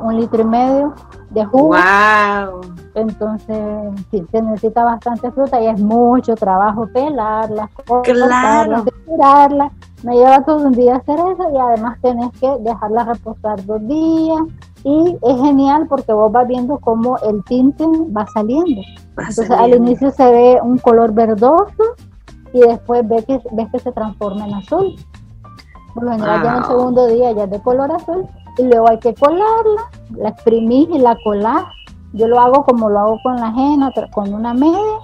un 0.02 0.20
litro 0.20 0.42
y 0.42 0.44
medio 0.44 0.94
de 1.36 1.44
jugo. 1.44 1.68
Wow. 1.68 2.60
Entonces, 2.94 3.58
sí, 4.10 4.26
se 4.30 4.42
necesita 4.42 4.84
bastante 4.84 5.30
fruta 5.30 5.60
y 5.60 5.66
es 5.66 5.78
mucho 5.78 6.34
trabajo 6.34 6.88
pelarla, 6.92 7.68
cortarla, 7.86 8.84
claro. 9.04 9.70
Me 10.02 10.14
lleva 10.14 10.42
todo 10.44 10.66
un 10.66 10.72
día 10.72 10.96
hacer 10.96 11.18
eso 11.18 11.50
y 11.52 11.58
además 11.58 11.98
tenés 12.00 12.30
que 12.40 12.48
dejarla 12.60 13.04
reposar 13.04 13.64
dos 13.66 13.86
días. 13.86 14.40
Y 14.84 15.18
es 15.20 15.40
genial 15.40 15.86
porque 15.88 16.12
vos 16.12 16.30
vas 16.30 16.46
viendo 16.46 16.78
cómo 16.78 17.18
el 17.18 17.42
tinte 17.44 17.84
va 18.16 18.26
saliendo. 18.26 18.82
Entonces, 19.18 19.50
al 19.50 19.74
inicio 19.74 20.10
se 20.12 20.30
ve 20.30 20.58
un 20.62 20.78
color 20.78 21.12
verdoso 21.12 21.82
y 22.52 22.60
después 22.60 23.06
ves 23.08 23.24
que, 23.26 23.40
ves 23.52 23.68
que 23.72 23.78
se 23.80 23.92
transforma 23.92 24.46
en 24.46 24.54
azul. 24.54 24.94
Por 25.92 26.04
lo 26.04 26.12
general 26.12 26.42
ya 26.42 26.50
en 26.50 26.56
el 26.56 26.64
segundo 26.64 27.06
día 27.08 27.32
ya 27.32 27.44
es 27.44 27.50
de 27.50 27.60
color 27.60 27.90
azul 27.90 28.26
y 28.58 28.62
luego 28.64 28.88
hay 28.88 28.98
que 28.98 29.14
colarla, 29.14 29.90
la 30.10 30.30
exprimís 30.30 30.88
y 30.90 30.98
la 30.98 31.16
colás. 31.24 31.64
Yo 32.12 32.28
lo 32.28 32.40
hago 32.40 32.64
como 32.64 32.88
lo 32.88 32.98
hago 32.98 33.20
con 33.22 33.36
la 33.36 33.48
ajena, 33.48 33.92
con 34.12 34.32
una 34.32 34.54
media, 34.54 34.98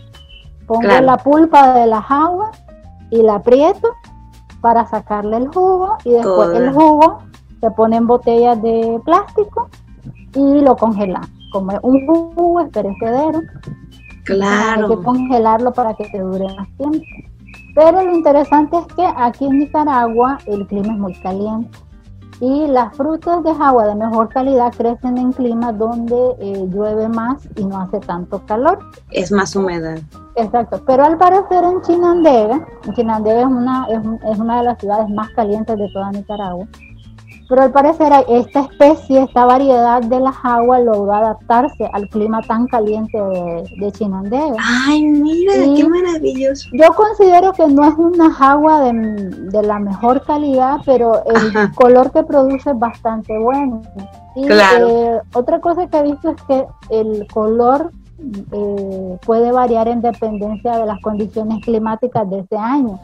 pongo 0.67 0.89
la 0.89 1.17
pulpa 1.19 1.75
de 1.75 1.87
las 1.87 2.05
aguas 2.09 2.51
y 3.11 3.23
la 3.23 3.37
aprieto 3.37 3.89
para 4.61 4.87
sacarle 4.87 5.37
el 5.37 5.49
jugo 5.49 5.97
y 6.05 6.13
después 6.13 6.57
el 6.57 6.73
jugo 6.73 7.19
se 7.61 7.71
pone 7.73 7.97
en 7.97 8.07
botellas 8.07 8.61
de 8.63 9.01
plástico 9.05 9.69
y 10.35 10.61
lo 10.61 10.77
congelan. 10.77 11.25
Como 11.53 11.73
es 11.73 11.79
un 11.83 12.07
jugo 12.07 12.61
es 12.61 12.71
perecedero, 12.71 13.41
claro. 14.25 14.87
hay 14.87 14.97
que 14.97 15.05
congelarlo 15.05 15.73
para 15.73 15.95
que 15.95 16.09
te 16.09 16.19
dure 16.19 16.47
más 16.57 16.69
tiempo. 16.79 17.05
Pero 17.75 18.03
lo 18.03 18.15
interesante 18.15 18.79
es 18.79 18.87
que 18.95 19.07
aquí 19.17 19.45
en 19.45 19.59
Nicaragua 19.59 20.39
el 20.47 20.67
clima 20.67 20.95
es 20.95 20.99
muy 20.99 21.15
caliente 21.21 21.79
y 22.43 22.67
las 22.67 22.97
frutas 22.97 23.45
de 23.45 23.51
agua 23.51 23.87
de 23.87 23.95
mejor 23.95 24.29
calidad 24.29 24.73
crecen 24.77 25.17
en 25.17 25.33
climas 25.33 25.79
donde 25.79 26.35
eh, 26.41 26.67
llueve 26.73 27.09
más 27.09 27.49
y 27.55 27.65
no 27.65 27.81
hace 27.81 28.01
tanto 28.01 28.45
calor. 28.47 28.81
Es 29.13 29.31
más 29.31 29.55
humedad. 29.55 30.01
Exacto, 30.35 30.83
pero 30.85 31.05
al 31.05 31.17
parecer 31.19 31.63
en 31.63 31.81
Chinandega, 31.83 32.67
Chinandega 32.97 33.43
es 33.43 33.47
una, 33.47 33.87
es, 33.89 34.01
es 34.33 34.39
una 34.41 34.59
de 34.59 34.65
las 34.65 34.79
ciudades 34.81 35.09
más 35.11 35.31
calientes 35.37 35.79
de 35.79 35.89
toda 35.93 36.11
Nicaragua, 36.11 36.67
pero 37.49 37.63
al 37.63 37.73
parecer 37.73 38.13
esta 38.29 38.61
especie, 38.61 39.23
esta 39.23 39.45
variedad 39.45 40.01
de 40.03 40.21
las 40.21 40.37
aguas 40.43 40.83
logró 40.83 41.13
adaptarse 41.13 41.89
al 41.93 42.09
clima 42.09 42.41
tan 42.43 42.67
caliente 42.67 43.17
de, 43.19 43.65
de 43.79 43.93
Chinandega. 43.93 44.57
Ay, 44.87 45.03
mira, 45.03 45.53
qué 45.77 45.87
maravilloso. 45.87 46.69
Yo 46.73 46.93
considero 46.95 47.53
que 47.53 47.67
no 47.67 47.85
es 47.85 47.95
una 47.97 48.35
agua 48.39 48.81
de, 48.81 49.63
la 49.63 49.79
mejor 49.79 50.25
calidad, 50.25 50.81
pero 50.85 51.23
el 51.27 51.73
color 51.75 52.11
que 52.13 52.23
produce 52.23 52.71
es 52.71 52.79
bastante 52.79 53.39
bueno. 53.39 53.83
Y 54.35 54.47
eh, 54.51 55.21
otra 55.35 55.61
cosa 55.61 55.87
que 55.87 55.99
he 55.99 56.03
visto 56.03 56.31
es 56.31 56.43
que 56.43 56.67
el 56.91 57.27
color 57.33 57.91
eh, 58.53 59.19
puede 59.27 59.53
variar 59.53 59.89
en 59.89 60.01
dependencia 60.01 60.79
de 60.79 60.87
las 60.87 61.01
condiciones 61.01 61.63
climáticas 61.65 62.29
de 62.31 62.41
ese 62.41 62.57
año. 62.57 62.99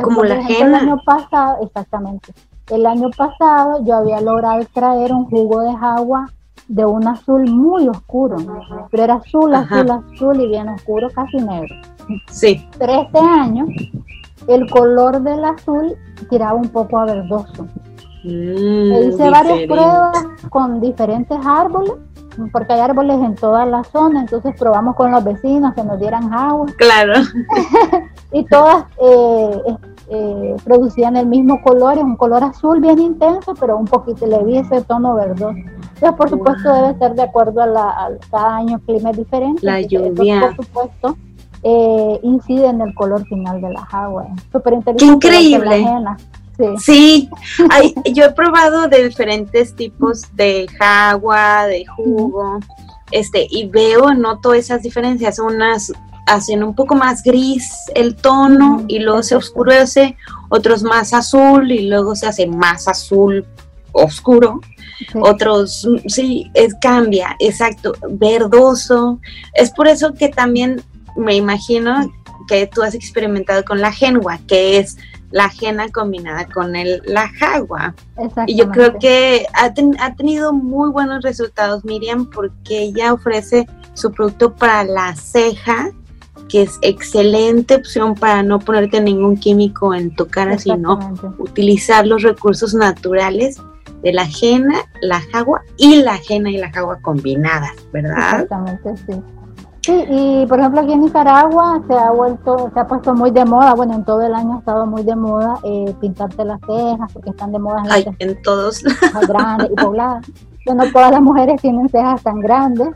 Como 0.00 0.22
la. 0.22 0.40
El 0.46 0.74
año 0.74 0.98
pasado, 1.04 1.58
exactamente. 1.62 2.32
El 2.70 2.86
año 2.86 3.10
pasado 3.16 3.84
yo 3.84 3.96
había 3.96 4.20
logrado 4.20 4.60
extraer 4.60 5.12
un 5.12 5.26
jugo 5.26 5.60
de 5.62 5.74
agua 5.80 6.30
de 6.68 6.84
un 6.84 7.06
azul 7.08 7.50
muy 7.50 7.88
oscuro, 7.88 8.36
pero 8.90 9.02
era 9.02 9.14
azul, 9.14 9.52
azul, 9.54 9.90
azul 9.90 10.40
y 10.40 10.46
bien 10.46 10.68
oscuro, 10.68 11.08
casi 11.10 11.38
negro. 11.38 11.74
Sí. 12.28 12.64
Pero 12.78 13.02
este 13.02 13.18
año 13.18 13.66
el 14.46 14.70
color 14.70 15.20
del 15.20 15.44
azul 15.44 15.96
tiraba 16.28 16.54
un 16.54 16.68
poco 16.68 16.98
a 16.98 17.06
verdoso. 17.06 17.66
Mm, 18.22 19.08
hice 19.08 19.30
varias 19.30 19.66
pruebas 19.66 20.26
con 20.50 20.80
diferentes 20.80 21.38
árboles, 21.44 21.94
porque 22.52 22.72
hay 22.72 22.80
árboles 22.80 23.16
en 23.20 23.34
toda 23.34 23.66
la 23.66 23.82
zona, 23.84 24.20
entonces 24.20 24.54
probamos 24.58 24.94
con 24.94 25.10
los 25.10 25.24
vecinos 25.24 25.74
que 25.74 25.82
nos 25.82 25.98
dieran 25.98 26.32
agua. 26.32 26.66
Claro. 26.76 27.14
y 28.32 28.44
todas 28.44 28.84
eh, 29.02 29.62
eh, 30.12 30.56
producían 30.64 31.16
el 31.16 31.26
mismo 31.26 31.62
color, 31.62 31.96
es 31.96 32.02
un 32.02 32.16
color 32.16 32.42
azul 32.42 32.80
bien 32.80 32.98
intenso, 32.98 33.54
pero 33.54 33.76
un 33.76 33.86
poquito 33.86 34.26
le 34.26 34.42
vi 34.42 34.58
ese 34.58 34.82
tono 34.82 35.14
verdoso. 35.14 35.56
Entonces, 35.56 36.12
por 36.16 36.28
supuesto, 36.28 36.72
debe 36.72 36.98
ser 36.98 37.14
de 37.14 37.22
acuerdo 37.22 37.62
a, 37.62 37.66
la, 37.66 38.10
cada 38.30 38.56
año 38.56 38.76
el 38.76 38.82
clima 38.82 39.10
es 39.10 39.18
diferente. 39.18 39.64
La 39.64 39.80
lluvia. 39.80 40.40
por 40.40 40.66
supuesto, 40.66 41.16
eh, 41.62 42.20
incide 42.24 42.66
en 42.66 42.80
el 42.80 42.92
color 42.94 43.24
final 43.26 43.60
de 43.60 43.72
las 43.72 43.84
aguas. 43.92 44.28
Súper 44.50 44.72
interesante. 44.72 45.28
¡Qué 45.28 45.28
increíble! 45.28 45.86
Sí, 46.78 47.30
yo 48.12 48.24
he 48.24 48.32
probado 48.32 48.88
de 48.88 49.08
diferentes 49.08 49.74
tipos 49.74 50.24
de 50.34 50.66
agua, 50.80 51.66
de 51.66 51.86
jugo, 51.86 52.58
este, 53.10 53.46
y 53.48 53.66
veo, 53.66 54.12
noto 54.14 54.52
esas 54.54 54.82
diferencias, 54.82 55.38
unas 55.38 55.92
hacen 56.26 56.62
un 56.62 56.74
poco 56.74 56.94
más 56.94 57.22
gris 57.22 57.70
el 57.94 58.14
tono 58.16 58.84
y 58.88 58.98
luego 59.00 59.22
se 59.22 59.36
oscurece, 59.36 60.16
otros 60.48 60.82
más 60.82 61.12
azul 61.12 61.70
y 61.70 61.88
luego 61.88 62.14
se 62.14 62.26
hace 62.26 62.46
más 62.46 62.88
azul 62.88 63.46
oscuro, 63.92 64.60
otros 65.22 65.88
sí, 66.06 66.50
es, 66.54 66.74
cambia, 66.80 67.36
exacto, 67.38 67.92
verdoso. 68.10 69.20
Es 69.54 69.70
por 69.70 69.88
eso 69.88 70.14
que 70.14 70.28
también 70.28 70.82
me 71.16 71.34
imagino 71.34 72.10
que 72.48 72.66
tú 72.66 72.82
has 72.82 72.94
experimentado 72.94 73.64
con 73.64 73.80
la 73.80 73.92
genua, 73.92 74.38
que 74.46 74.78
es 74.78 74.96
la 75.30 75.44
ajena 75.44 75.88
combinada 75.90 76.46
con 76.46 76.74
el, 76.74 77.02
la 77.06 77.28
jagua. 77.28 77.94
Y 78.46 78.56
yo 78.56 78.70
creo 78.70 78.98
que 78.98 79.46
ha, 79.54 79.72
ha, 80.00 80.14
tenido 80.14 80.52
muy 80.52 80.90
buenos 80.90 81.22
resultados, 81.22 81.84
Miriam, 81.84 82.28
porque 82.28 82.82
ella 82.82 83.12
ofrece 83.12 83.66
su 83.94 84.10
producto 84.10 84.54
para 84.54 84.84
la 84.84 85.14
ceja 85.14 85.90
que 86.48 86.62
es 86.62 86.78
excelente 86.82 87.76
opción 87.76 88.14
para 88.14 88.42
no 88.42 88.58
ponerte 88.58 89.00
ningún 89.00 89.36
químico 89.36 89.94
en 89.94 90.14
tu 90.14 90.26
cara, 90.26 90.58
sino 90.58 90.98
utilizar 91.38 92.06
los 92.06 92.22
recursos 92.22 92.74
naturales 92.74 93.60
de 94.02 94.12
la 94.12 94.22
ajena, 94.22 94.76
la 95.02 95.20
jagua 95.32 95.62
y 95.76 96.02
la 96.02 96.14
ajena 96.14 96.50
y 96.50 96.56
la 96.56 96.70
jagua 96.70 96.98
combinadas, 97.02 97.72
¿verdad? 97.92 98.42
Exactamente, 98.42 98.96
sí. 99.06 99.22
Sí, 99.82 100.04
y 100.10 100.46
por 100.46 100.60
ejemplo 100.60 100.82
aquí 100.82 100.92
en 100.92 101.00
Nicaragua 101.00 101.82
se 101.88 101.94
ha 101.94 102.10
vuelto, 102.10 102.70
se 102.74 102.80
ha 102.80 102.86
puesto 102.86 103.14
muy 103.14 103.30
de 103.30 103.46
moda, 103.46 103.74
bueno, 103.74 103.94
en 103.94 104.04
todo 104.04 104.20
el 104.20 104.34
año 104.34 104.56
ha 104.56 104.58
estado 104.58 104.84
muy 104.86 105.02
de 105.02 105.16
moda 105.16 105.58
eh, 105.62 105.94
pintarte 106.00 106.44
las 106.44 106.60
cejas, 106.60 107.10
porque 107.12 107.30
están 107.30 107.50
de 107.50 107.58
moda 107.58 107.82
en, 107.84 107.90
Ay, 107.90 108.06
en 108.18 108.42
todos. 108.42 108.82
grandes 109.26 109.70
y 109.70 109.74
pobladas. 109.74 110.26
Bueno, 110.66 110.84
todas 110.92 111.10
las 111.10 111.22
mujeres 111.22 111.62
tienen 111.62 111.88
cejas 111.88 112.22
tan 112.22 112.40
grandes, 112.40 112.88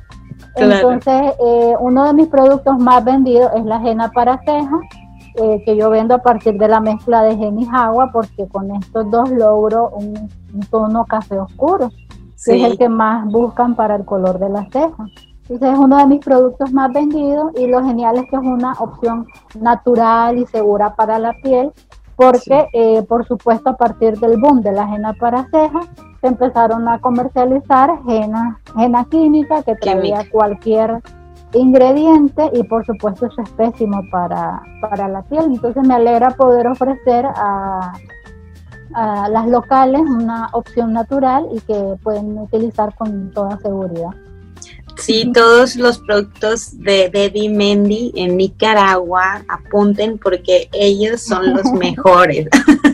entonces, 0.56 1.32
eh, 1.40 1.74
uno 1.80 2.04
de 2.04 2.12
mis 2.12 2.28
productos 2.28 2.78
más 2.78 3.04
vendidos 3.04 3.50
es 3.56 3.64
la 3.64 3.76
ajena 3.76 4.10
para 4.10 4.38
cejas, 4.38 4.80
eh, 5.36 5.62
que 5.64 5.76
yo 5.76 5.90
vendo 5.90 6.14
a 6.14 6.18
partir 6.18 6.56
de 6.58 6.68
la 6.68 6.80
mezcla 6.80 7.22
de 7.22 7.36
gen 7.36 7.58
y 7.58 7.68
agua, 7.72 8.10
porque 8.12 8.46
con 8.48 8.70
estos 8.76 9.10
dos 9.10 9.30
logro 9.30 9.90
un, 9.90 10.30
tono 10.70 11.04
café 11.06 11.38
oscuro, 11.38 11.90
que 12.44 12.56
es 12.56 12.70
el 12.70 12.78
que 12.78 12.88
más 12.88 13.26
buscan 13.26 13.74
para 13.74 13.96
el 13.96 14.04
color 14.04 14.38
de 14.38 14.48
las 14.48 14.68
cejas. 14.70 15.10
Entonces 15.48 15.72
es 15.72 15.78
uno 15.78 15.98
de 15.98 16.06
mis 16.06 16.24
productos 16.24 16.72
más 16.72 16.92
vendidos 16.92 17.52
y 17.56 17.66
lo 17.66 17.84
genial 17.84 18.16
es 18.16 18.30
que 18.30 18.36
es 18.36 18.42
una 18.42 18.72
opción 18.74 19.26
natural 19.60 20.38
y 20.38 20.46
segura 20.46 20.94
para 20.94 21.18
la 21.18 21.34
piel, 21.42 21.72
porque 22.16 22.68
eh, 22.72 23.03
por 23.03 23.27
supuesto 23.27 23.70
a 23.70 23.77
partir 23.77 24.18
del 24.18 24.38
boom 24.38 24.61
de 24.62 24.72
la 24.72 24.83
ajena 24.83 25.14
para 25.14 25.48
cejas, 25.50 25.87
empezaron 26.22 26.88
a 26.88 27.00
comercializar 27.00 27.90
henna, 28.07 29.07
química 29.11 29.62
que 29.62 29.74
traía 29.77 30.29
cualquier 30.31 31.03
ingrediente 31.53 32.50
y 32.53 32.62
por 32.64 32.85
supuesto 32.85 33.27
eso 33.27 33.42
es 33.42 33.50
pésimo 33.50 34.03
para, 34.11 34.62
para 34.81 35.09
la 35.09 35.22
piel. 35.22 35.44
Entonces 35.46 35.87
me 35.87 35.94
alegra 35.94 36.31
poder 36.31 36.66
ofrecer 36.66 37.27
a, 37.27 37.92
a 38.94 39.29
las 39.29 39.46
locales 39.46 40.03
una 40.03 40.48
opción 40.53 40.92
natural 40.92 41.46
y 41.53 41.61
que 41.61 41.96
pueden 42.03 42.38
utilizar 42.38 42.94
con 42.94 43.31
toda 43.31 43.59
seguridad. 43.59 44.11
Sí, 44.96 45.30
todos 45.33 45.76
los 45.76 45.98
productos 45.98 46.78
de 46.80 47.11
Debbie 47.11 47.48
Mendy 47.48 48.12
en 48.14 48.37
Nicaragua 48.37 49.44
apunten 49.48 50.18
porque 50.18 50.68
ellos 50.72 51.22
son 51.22 51.54
los 51.54 51.64
mejores. 51.72 52.48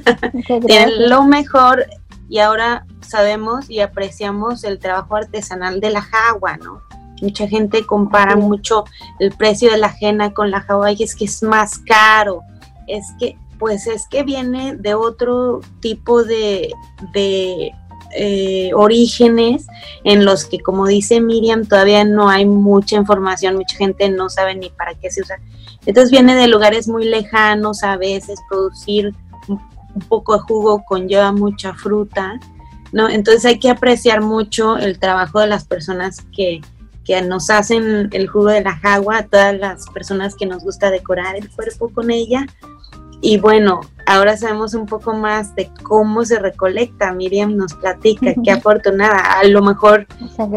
Tienen 0.66 1.08
lo 1.08 1.24
mejor 1.24 1.86
y 2.28 2.38
ahora 2.38 2.86
sabemos 3.00 3.68
y 3.68 3.80
apreciamos 3.80 4.64
el 4.64 4.78
trabajo 4.78 5.16
artesanal 5.16 5.80
de 5.80 5.90
la 5.90 6.02
jagua, 6.02 6.56
¿no? 6.56 6.80
Mucha 7.20 7.46
gente 7.46 7.84
compara 7.84 8.36
mucho 8.36 8.84
el 9.18 9.32
precio 9.32 9.70
de 9.70 9.76
la 9.76 9.88
ajena 9.88 10.32
con 10.32 10.50
la 10.50 10.62
jagua 10.62 10.92
y 10.92 11.02
es 11.02 11.14
que 11.14 11.26
es 11.26 11.42
más 11.42 11.78
caro. 11.80 12.42
Es 12.86 13.06
que, 13.18 13.36
pues 13.58 13.86
es 13.86 14.06
que 14.08 14.22
viene 14.22 14.74
de 14.76 14.94
otro 14.94 15.60
tipo 15.80 16.24
de, 16.24 16.72
de 17.12 17.72
eh, 18.14 18.70
orígenes 18.74 19.66
en 20.04 20.24
los 20.24 20.44
que, 20.44 20.60
como 20.60 20.86
dice 20.86 21.20
Miriam, 21.20 21.66
todavía 21.66 22.04
no 22.04 22.28
hay 22.28 22.46
mucha 22.46 22.96
información, 22.96 23.56
mucha 23.56 23.76
gente 23.76 24.08
no 24.08 24.28
sabe 24.28 24.54
ni 24.54 24.70
para 24.70 24.94
qué 24.94 25.10
se 25.10 25.22
usa. 25.22 25.40
Entonces 25.86 26.10
viene 26.10 26.34
de 26.34 26.48
lugares 26.48 26.88
muy 26.88 27.04
lejanos 27.04 27.82
a 27.82 27.96
veces, 27.96 28.38
producir 28.48 29.14
un 29.48 30.02
poco 30.08 30.34
de 30.34 30.40
jugo 30.40 30.84
conlleva 30.84 31.32
mucha 31.32 31.74
fruta, 31.74 32.38
¿no? 32.92 33.08
Entonces 33.08 33.44
hay 33.44 33.58
que 33.58 33.70
apreciar 33.70 34.20
mucho 34.20 34.76
el 34.76 34.98
trabajo 34.98 35.40
de 35.40 35.46
las 35.46 35.64
personas 35.64 36.24
que, 36.36 36.60
que 37.04 37.20
nos 37.22 37.50
hacen 37.50 38.08
el 38.12 38.28
jugo 38.28 38.46
de 38.46 38.62
la 38.62 38.76
jagua, 38.76 39.22
todas 39.24 39.56
las 39.58 39.86
personas 39.90 40.34
que 40.34 40.46
nos 40.46 40.62
gusta 40.62 40.90
decorar 40.90 41.36
el 41.36 41.50
cuerpo 41.50 41.88
con 41.88 42.10
ella. 42.10 42.46
Y 43.22 43.38
bueno, 43.38 43.80
ahora 44.06 44.36
sabemos 44.36 44.74
un 44.74 44.86
poco 44.86 45.12
más 45.12 45.54
de 45.54 45.70
cómo 45.82 46.24
se 46.24 46.38
recolecta. 46.38 47.12
Miriam 47.12 47.56
nos 47.56 47.74
platica, 47.74 48.34
qué 48.42 48.50
afortunada. 48.50 49.38
A 49.38 49.44
lo 49.44 49.62
mejor, 49.62 50.06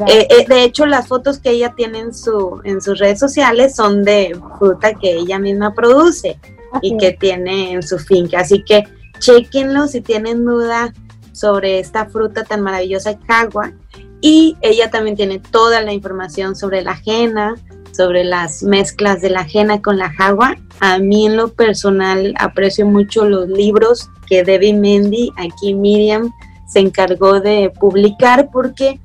eh, 0.08 0.28
eh, 0.30 0.45
de 0.47 0.63
hecho, 0.63 0.86
las 0.86 1.08
fotos 1.08 1.39
que 1.39 1.52
ella 1.52 1.73
tiene 1.76 1.99
en, 1.99 2.13
su, 2.13 2.62
en 2.63 2.82
sus 2.82 2.99
redes 2.99 3.19
sociales 3.19 3.76
son 3.76 4.04
de 4.04 4.38
fruta 4.58 4.93
que 4.93 5.12
ella 5.12 5.39
misma 5.39 5.73
produce 5.73 6.39
y 6.82 6.97
que 6.97 7.12
tiene 7.12 7.73
en 7.73 7.84
su 7.84 7.99
finca. 7.99 8.39
Así 8.39 8.63
que 8.63 8.86
chequenlo 9.19 9.88
si 9.88 10.02
tienen 10.02 10.45
duda 10.45 10.93
sobre 11.34 11.80
esta 11.80 12.06
fruta 12.06 12.43
tan 12.43 12.62
maravillosa 12.62 13.17
jagua. 13.28 13.73
Y 14.21 14.56
ella 14.62 14.89
también 14.89 15.17
tiene 15.17 15.39
toda 15.39 15.82
la 15.82 15.91
información 15.91 16.56
sobre 16.56 16.82
la 16.82 16.91
ajena, 16.91 17.56
sobre 17.93 18.23
las 18.23 18.63
mezclas 18.63 19.21
de 19.21 19.29
la 19.29 19.41
ajena 19.41 19.82
con 19.82 19.97
la 19.97 20.12
jagua. 20.12 20.58
A 20.79 20.99
mí 20.99 21.27
en 21.27 21.38
lo 21.38 21.49
personal 21.53 22.34
aprecio 22.39 22.86
mucho 22.86 23.25
los 23.25 23.47
libros 23.47 24.10
que 24.27 24.43
Debbie 24.43 24.73
Mendy, 24.73 25.32
aquí 25.38 25.73
Miriam, 25.73 26.32
se 26.67 26.79
encargó 26.79 27.39
de 27.39 27.71
publicar 27.79 28.49
porque 28.51 28.99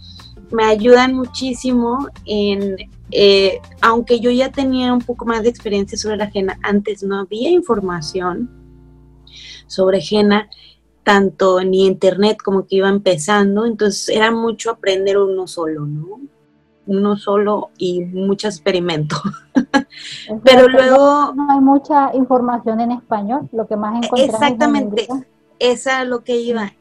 me 0.51 0.65
ayudan 0.65 1.15
muchísimo 1.15 2.09
en, 2.25 2.77
eh, 3.11 3.61
aunque 3.83 4.21
yo 4.21 4.31
ya 4.31 4.51
tenía 4.51 4.93
un 4.93 5.01
poco 5.01 5.27
más 5.27 5.43
de 5.43 5.51
experiencia 5.51 5.99
sobre 5.99 6.17
la 6.17 6.25
ajena, 6.25 6.59
antes 6.63 7.03
no 7.03 7.21
había 7.21 7.51
información 7.51 8.51
sobre 9.67 9.99
ajena, 9.99 10.49
tanto 11.05 11.63
ni 11.63 11.87
internet 11.87 12.39
como 12.43 12.67
que 12.67 12.77
iba 12.77 12.89
empezando, 12.89 13.67
entonces 13.67 14.09
era 14.09 14.31
mucho 14.31 14.71
aprender 14.71 15.19
uno 15.19 15.47
solo, 15.47 15.87
¿no? 15.87 16.21
Uno 16.89 17.17
solo 17.17 17.71
y 17.79 18.01
mucho 18.01 18.49
experimento. 18.49 19.17
Pero 20.45 20.69
luego... 20.69 21.33
No 21.35 21.53
hay 21.53 21.61
mucha 21.61 22.13
información 22.15 22.81
en 22.81 22.93
español, 22.93 23.49
lo 23.53 23.67
que 23.67 23.77
más 23.77 24.03
encontramos. 24.03 24.35
Exactamente, 24.35 25.07
esa 25.61 26.03
es 26.03 26.09
lo 26.09 26.25
que 26.25 26.41
iba. 26.41 26.73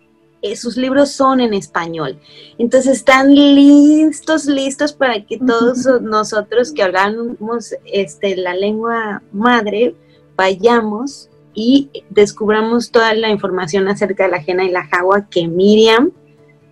Eh, 0.41 0.55
sus 0.55 0.77
libros 0.77 1.11
son 1.11 1.41
en 1.41 1.53
español. 1.53 2.19
Entonces 2.57 2.97
están 2.97 3.33
listos, 3.33 4.45
listos 4.45 4.93
para 4.93 5.25
que 5.25 5.39
todos 5.39 6.01
nosotros 6.01 6.71
que 6.71 6.83
hablamos 6.83 7.73
este, 7.85 8.37
la 8.37 8.53
lengua 8.53 9.23
madre 9.31 9.95
vayamos 10.35 11.29
y 11.55 11.89
descubramos 12.11 12.91
toda 12.91 13.15
la 13.15 13.29
información 13.29 13.87
acerca 13.87 14.25
de 14.25 14.29
la 14.29 14.37
ajena 14.37 14.63
y 14.63 14.69
la 14.69 14.85
jagua 14.85 15.27
que 15.27 15.47
Miriam 15.47 16.11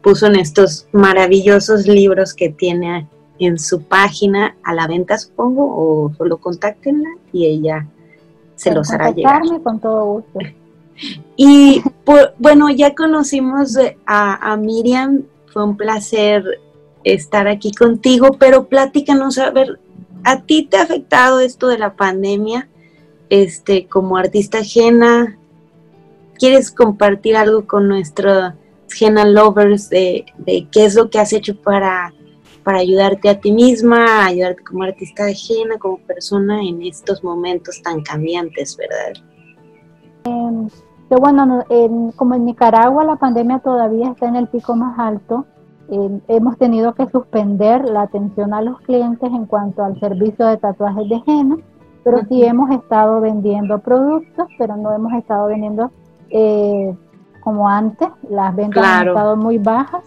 puso 0.04 0.28
en 0.28 0.36
estos 0.36 0.88
maravillosos 0.91 1.88
libros 1.88 2.36
que 2.36 2.50
tiene 2.50 3.10
en 3.39 3.60
su 3.60 3.84
página 3.84 4.56
a 4.63 4.74
la 4.74 4.88
venta, 4.88 5.17
supongo, 5.17 5.65
o 5.65 6.13
solo 6.15 6.38
contáctenla 6.38 7.10
y 7.34 7.45
ella 7.45 7.88
se 8.56 8.74
los 8.74 8.91
hará 8.91 9.12
llegar. 9.12 9.41
con 9.63 9.80
todo 9.80 10.06
gusto. 10.06 10.39
Y 11.36 11.84
bueno, 12.38 12.69
ya 12.69 12.95
conocimos 12.95 13.78
a, 14.06 14.56
Miriam, 14.56 15.24
fue 15.52 15.65
un 15.65 15.76
placer 15.76 16.62
estar 17.04 17.50
aquí 17.50 17.74
contigo, 17.74 18.38
pero 18.39 18.67
pláticanos, 18.67 19.38
a 19.38 19.52
ver, 19.52 19.82
¿a 20.24 20.43
ti 20.43 20.63
te 20.63 20.78
ha 20.78 20.84
afectado 20.84 21.41
esto 21.41 21.67
de 21.67 21.80
la 21.80 21.98
pandemia? 21.98 22.69
Este, 23.30 23.88
como 23.88 24.15
artista 24.15 24.60
ajena, 24.60 25.38
¿quieres 26.39 26.71
compartir 26.71 27.36
algo 27.36 27.67
con 27.67 27.89
nuestros 27.89 28.54
Jena 28.89 29.26
Lovers 29.26 29.89
de, 29.89 30.26
qué 30.71 30.86
es 30.86 30.95
lo 30.95 31.10
que 31.10 31.19
has 31.19 31.34
hecho 31.34 31.56
para, 31.56 32.13
para 32.65 32.80
ayudarte 32.80 33.30
a 33.30 33.39
ti 33.39 33.51
misma, 33.51 34.25
ayudarte 34.25 34.63
como 34.63 34.84
artista 34.84 35.25
ajena, 35.25 35.78
como 35.78 35.99
persona 35.99 36.62
en 36.62 36.82
estos 36.82 37.23
momentos 37.23 37.82
tan 37.84 38.01
cambiantes, 38.01 38.75
verdad? 38.75 39.23
Em, 40.25 40.67
que 41.08 41.15
bueno, 41.15 41.63
como 42.15 42.34
en 42.34 42.45
Nicaragua 42.45 43.06
la 43.06 43.17
pandemia 43.17 43.60
todavía 43.60 44.10
está 44.10 44.28
en 44.28 44.36
el 44.36 44.47
pico 44.47 44.75
más 44.75 44.97
alto, 44.97 45.45
hemos 46.28 46.58
tenido 46.58 46.95
que 46.95 47.08
suspender 47.12 47.86
la 47.86 48.01
atención 48.01 48.56
a 48.56 48.62
los 48.63 48.82
clientes 48.82 49.30
en 49.32 49.45
cuanto 49.45 49.84
al 49.84 49.99
servicio 49.99 50.47
de 50.47 50.58
tatuajes 50.58 51.08
de 51.08 51.21
henna, 51.28 51.58
pero 52.04 52.21
sí 52.28 52.43
hemos 52.43 52.71
estado 52.71 53.21
vendiendo 53.21 53.78
productos, 53.80 54.47
pero 54.58 54.75
no 54.75 54.91
hemos 54.91 55.13
estado 55.13 55.47
vendiendo 55.47 55.91
eh, 56.32 56.95
como 57.43 57.69
antes, 57.69 58.08
las 58.28 58.56
ventas 58.56 58.84
han 58.84 59.08
estado 59.10 59.38
muy 59.38 59.60
bajas, 59.60 60.04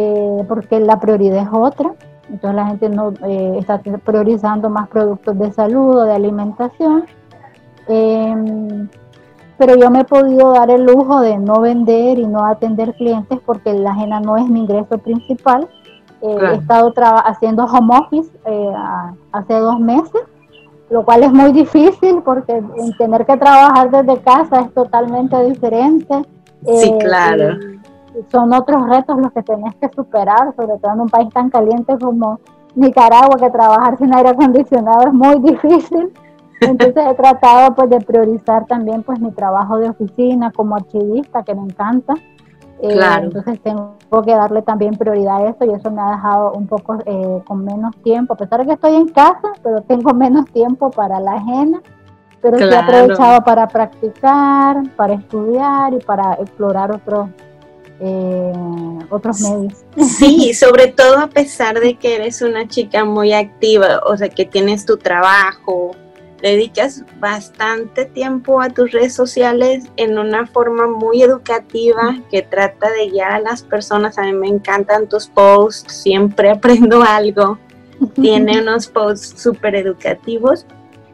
eh, 0.00 0.44
porque 0.46 0.78
la 0.78 1.00
prioridad 1.00 1.42
es 1.42 1.48
otra, 1.50 1.92
entonces 2.30 2.54
la 2.54 2.66
gente 2.66 2.88
no 2.88 3.12
eh, 3.26 3.56
está 3.58 3.80
priorizando 3.80 4.70
más 4.70 4.88
productos 4.88 5.36
de 5.36 5.50
salud 5.52 5.96
o 5.96 6.04
de 6.04 6.12
alimentación. 6.12 7.04
Em, 7.88 8.88
pero 9.56 9.74
yo 9.74 9.90
me 9.90 10.00
he 10.00 10.04
podido 10.04 10.52
dar 10.52 10.70
el 10.70 10.84
lujo 10.84 11.20
de 11.20 11.36
no 11.36 11.60
vender 11.60 12.20
y 12.20 12.26
no 12.28 12.44
atender 12.44 12.94
clientes 12.94 13.40
porque 13.44 13.72
la 13.72 13.90
ajena 13.90 14.20
no 14.20 14.36
es 14.36 14.48
mi 14.48 14.60
ingreso 14.60 14.98
principal. 14.98 15.68
Eh, 16.20 16.36
he 16.52 16.54
estado 16.54 16.92
haciendo 17.24 17.64
home 17.64 17.96
office 17.98 18.30
eh, 18.44 18.72
hace 19.32 19.54
dos 19.54 19.80
meses, 19.80 20.22
lo 20.90 21.04
cual 21.04 21.24
es 21.24 21.32
muy 21.32 21.50
difícil 21.52 22.22
porque 22.24 22.62
tener 22.98 23.26
que 23.26 23.36
trabajar 23.36 23.90
desde 23.90 24.20
casa 24.22 24.60
es 24.60 24.74
totalmente 24.74 25.42
diferente. 25.44 26.22
sí, 26.66 26.88
eh, 26.88 26.98
claro. 27.00 27.77
Son 28.30 28.52
otros 28.52 28.88
retos 28.88 29.18
los 29.18 29.32
que 29.32 29.42
tenés 29.42 29.74
que 29.76 29.88
superar, 29.94 30.54
sobre 30.56 30.78
todo 30.78 30.92
en 30.92 31.00
un 31.00 31.08
país 31.08 31.28
tan 31.32 31.50
caliente 31.50 31.96
como 31.98 32.40
Nicaragua, 32.74 33.36
que 33.38 33.50
trabajar 33.50 33.96
sin 33.98 34.14
aire 34.14 34.30
acondicionado 34.30 35.08
es 35.08 35.12
muy 35.12 35.38
difícil. 35.40 36.12
Entonces 36.60 37.04
he 37.06 37.14
tratado 37.14 37.74
pues 37.74 37.90
de 37.90 38.00
priorizar 38.00 38.66
también 38.66 39.02
pues 39.02 39.20
mi 39.20 39.30
trabajo 39.30 39.78
de 39.78 39.90
oficina 39.90 40.50
como 40.50 40.74
archivista, 40.74 41.42
que 41.42 41.54
me 41.54 41.62
encanta. 41.62 42.14
Eh, 42.80 42.92
claro. 42.92 43.24
Entonces 43.24 43.60
tengo 43.62 43.96
que 44.24 44.34
darle 44.34 44.62
también 44.62 44.96
prioridad 44.96 45.38
a 45.38 45.50
eso 45.50 45.64
y 45.64 45.70
eso 45.70 45.90
me 45.90 46.00
ha 46.00 46.10
dejado 46.12 46.52
un 46.52 46.66
poco 46.66 46.96
eh, 47.04 47.42
con 47.46 47.64
menos 47.64 47.96
tiempo, 48.02 48.34
a 48.34 48.36
pesar 48.36 48.60
de 48.60 48.66
que 48.66 48.72
estoy 48.72 48.96
en 48.96 49.08
casa, 49.08 49.52
pero 49.62 49.82
tengo 49.82 50.12
menos 50.14 50.46
tiempo 50.46 50.90
para 50.90 51.20
la 51.20 51.34
ajena, 51.34 51.80
pero 52.40 52.58
sí 52.58 52.64
he 52.64 52.76
aprovechado 52.76 53.42
para 53.42 53.66
practicar, 53.66 54.82
para 54.96 55.14
estudiar 55.14 55.94
y 55.94 55.98
para 55.98 56.34
explorar 56.34 56.92
otros 56.92 57.30
eh, 58.00 58.52
otros 59.10 59.40
medios. 59.40 59.84
Sí, 60.18 60.54
sobre 60.58 60.88
todo 60.88 61.18
a 61.18 61.28
pesar 61.28 61.80
de 61.80 61.96
que 61.96 62.16
eres 62.16 62.42
una 62.42 62.68
chica 62.68 63.04
muy 63.04 63.32
activa, 63.32 64.00
o 64.06 64.16
sea, 64.16 64.28
que 64.28 64.44
tienes 64.44 64.86
tu 64.86 64.96
trabajo, 64.96 65.92
dedicas 66.40 67.04
bastante 67.18 68.04
tiempo 68.04 68.60
a 68.60 68.70
tus 68.70 68.92
redes 68.92 69.14
sociales 69.14 69.84
en 69.96 70.18
una 70.18 70.46
forma 70.46 70.86
muy 70.86 71.22
educativa 71.22 72.16
que 72.30 72.42
trata 72.42 72.90
de 72.90 73.10
guiar 73.10 73.32
a 73.32 73.40
las 73.40 73.62
personas. 73.62 74.18
A 74.18 74.22
mí 74.22 74.32
me 74.32 74.48
encantan 74.48 75.08
tus 75.08 75.26
posts, 75.26 75.92
siempre 75.92 76.50
aprendo 76.52 77.02
algo. 77.02 77.58
Tiene 78.14 78.60
unos 78.62 78.86
posts 78.86 79.42
súper 79.42 79.74
educativos 79.74 80.66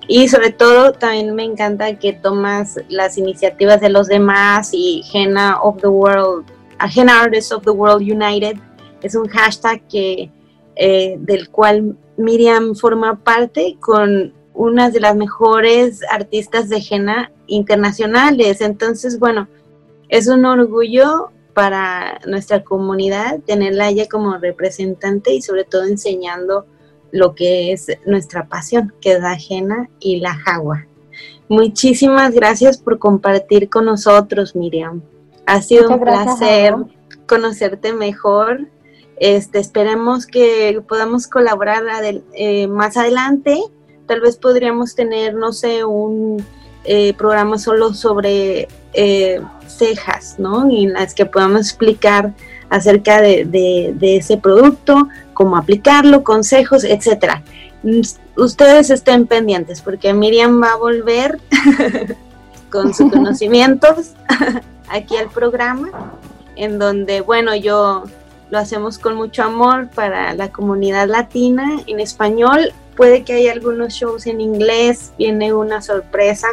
y 0.06 0.28
sobre 0.28 0.50
todo 0.50 0.92
también 0.92 1.34
me 1.34 1.44
encanta 1.44 1.98
que 1.98 2.12
tomas 2.12 2.78
las 2.88 3.16
iniciativas 3.16 3.80
de 3.80 3.88
los 3.88 4.06
demás 4.06 4.70
y 4.72 5.02
Jena 5.04 5.60
of 5.62 5.80
the 5.80 5.88
World, 5.88 6.44
Jena 6.88 7.22
Artists 7.22 7.52
of 7.52 7.64
the 7.64 7.70
World 7.70 8.02
United 8.02 8.56
es 9.02 9.14
un 9.14 9.28
hashtag 9.28 9.86
que, 9.88 10.30
eh, 10.76 11.16
del 11.18 11.50
cual 11.50 11.96
Miriam 12.16 12.74
forma 12.74 13.22
parte 13.22 13.76
con 13.80 14.32
una 14.54 14.90
de 14.90 15.00
las 15.00 15.16
mejores 15.16 16.00
artistas 16.10 16.68
de 16.68 16.82
henna 16.88 17.32
internacionales. 17.46 18.60
Entonces, 18.60 19.18
bueno, 19.18 19.48
es 20.08 20.28
un 20.28 20.44
orgullo 20.44 21.30
para 21.54 22.20
nuestra 22.26 22.62
comunidad 22.64 23.40
tenerla 23.46 23.88
ella 23.88 24.08
como 24.08 24.36
representante 24.38 25.34
y 25.34 25.42
sobre 25.42 25.64
todo 25.64 25.84
enseñando 25.84 26.66
lo 27.12 27.34
que 27.34 27.72
es 27.72 27.86
nuestra 28.06 28.48
pasión, 28.48 28.92
que 29.00 29.12
es 29.12 29.20
la 29.20 29.36
henna 29.36 29.88
y 30.00 30.20
la 30.20 30.34
jagua. 30.34 30.86
Muchísimas 31.48 32.32
gracias 32.34 32.78
por 32.78 32.98
compartir 32.98 33.68
con 33.68 33.84
nosotros, 33.84 34.56
Miriam. 34.56 35.02
Ha 35.46 35.62
sido 35.62 35.88
un 35.90 36.00
placer 36.00 36.74
conocerte 37.26 37.92
mejor. 37.92 38.68
Este, 39.16 39.58
esperemos 39.60 40.26
que 40.26 40.82
podamos 40.88 41.26
colaborar 41.28 41.84
eh, 42.32 42.66
más 42.66 42.96
adelante 42.96 43.60
Tal 44.06 44.20
vez 44.20 44.36
podríamos 44.36 44.94
tener, 44.94 45.34
no 45.34 45.52
sé, 45.52 45.84
un 45.84 46.44
eh, 46.84 47.14
programa 47.14 47.58
solo 47.58 47.94
sobre 47.94 48.68
eh, 48.92 49.40
cejas, 49.66 50.36
¿no? 50.38 50.68
Y 50.70 50.84
en 50.84 50.92
las 50.92 51.14
que 51.14 51.24
podamos 51.24 51.62
explicar 51.62 52.32
acerca 52.68 53.20
de, 53.20 53.94
ese 54.02 54.36
producto, 54.36 55.08
cómo 55.32 55.56
aplicarlo, 55.56 56.22
consejos, 56.22 56.84
etcétera. 56.84 57.42
Mm, 57.82 58.00
ustedes 58.36 58.90
estén 58.90 59.26
pendientes 59.26 59.80
porque 59.80 60.12
Miriam 60.12 60.62
va 60.62 60.72
a 60.72 60.76
volver 60.76 61.38
con 62.74 62.92
sus 62.92 63.10
conocimientos 63.10 64.10
aquí 64.88 65.16
al 65.16 65.30
programa, 65.30 65.88
en 66.56 66.80
donde, 66.80 67.20
bueno, 67.20 67.54
yo 67.54 68.02
lo 68.50 68.58
hacemos 68.58 68.98
con 68.98 69.14
mucho 69.14 69.44
amor 69.44 69.88
para 69.94 70.34
la 70.34 70.50
comunidad 70.50 71.08
latina 71.08 71.80
en 71.86 72.00
español 72.00 72.72
puede 72.96 73.22
que 73.22 73.34
haya 73.34 73.52
algunos 73.52 73.92
shows 73.92 74.26
en 74.26 74.40
inglés, 74.40 75.12
viene 75.18 75.52
una 75.52 75.82
sorpresa 75.82 76.48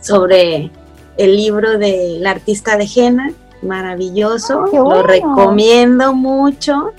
sobre 0.00 0.70
el 1.16 1.36
libro 1.36 1.78
del 1.78 2.26
artista 2.26 2.76
de 2.76 2.86
Jena, 2.86 3.32
maravilloso, 3.62 4.66
lo 4.72 5.02
recomiendo 5.02 6.14
mucho. 6.14 6.92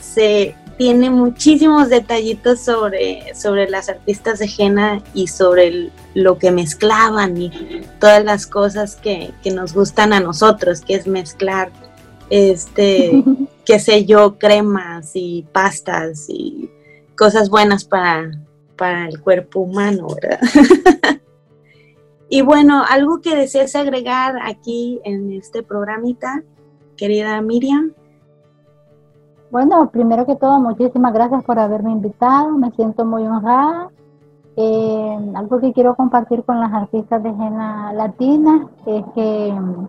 Se 0.00 0.54
tiene 0.76 1.08
muchísimos 1.10 1.88
detallitos 1.88 2.60
sobre, 2.60 3.34
sobre 3.34 3.68
las 3.68 3.88
artistas 3.88 4.38
de 4.38 4.48
Jena 4.48 5.02
y 5.14 5.28
sobre 5.28 5.90
lo 6.14 6.38
que 6.38 6.50
mezclaban 6.50 7.36
y 7.36 7.50
todas 7.98 8.24
las 8.24 8.46
cosas 8.46 8.96
que, 8.96 9.32
que 9.42 9.50
nos 9.50 9.72
gustan 9.72 10.12
a 10.12 10.20
nosotros, 10.20 10.82
que 10.82 10.94
es 10.94 11.06
mezclar, 11.06 11.70
este, 12.28 13.24
qué 13.64 13.78
sé 13.78 14.04
yo, 14.04 14.38
cremas 14.38 15.12
y 15.14 15.46
pastas 15.52 16.26
y 16.28 16.70
cosas 17.16 17.48
buenas 17.48 17.84
para, 17.84 18.30
para 18.76 19.08
el 19.08 19.20
cuerpo 19.20 19.60
humano, 19.60 20.08
¿verdad? 20.20 20.40
y 22.28 22.42
bueno, 22.42 22.84
algo 22.86 23.22
que 23.22 23.34
desees 23.34 23.74
agregar 23.76 24.36
aquí 24.42 25.00
en 25.04 25.32
este 25.32 25.62
programita, 25.62 26.42
querida 26.98 27.40
Miriam. 27.40 27.94
Bueno, 29.56 29.88
primero 29.88 30.26
que 30.26 30.36
todo, 30.36 30.60
muchísimas 30.60 31.14
gracias 31.14 31.42
por 31.42 31.58
haberme 31.58 31.90
invitado, 31.90 32.58
me 32.58 32.72
siento 32.72 33.06
muy 33.06 33.26
honrada. 33.26 33.88
Eh, 34.54 35.32
algo 35.34 35.60
que 35.60 35.72
quiero 35.72 35.94
compartir 35.94 36.44
con 36.44 36.60
las 36.60 36.70
artistas 36.74 37.22
de 37.22 37.30
Jena 37.32 37.90
Latina 37.94 38.68
es 38.84 39.02
que 39.14 39.54
mm, 39.58 39.88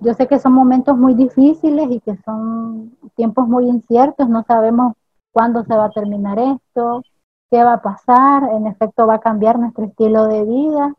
yo 0.00 0.14
sé 0.14 0.26
que 0.26 0.38
son 0.38 0.54
momentos 0.54 0.96
muy 0.96 1.12
difíciles 1.12 1.90
y 1.90 2.00
que 2.00 2.16
son 2.24 2.96
tiempos 3.14 3.46
muy 3.46 3.68
inciertos, 3.68 4.26
no 4.30 4.42
sabemos 4.44 4.94
cuándo 5.32 5.64
se 5.64 5.76
va 5.76 5.84
a 5.84 5.90
terminar 5.90 6.38
esto, 6.38 7.02
qué 7.50 7.62
va 7.62 7.74
a 7.74 7.82
pasar, 7.82 8.44
en 8.54 8.66
efecto 8.66 9.06
va 9.06 9.16
a 9.16 9.20
cambiar 9.20 9.58
nuestro 9.58 9.84
estilo 9.84 10.28
de 10.28 10.44
vida, 10.44 10.94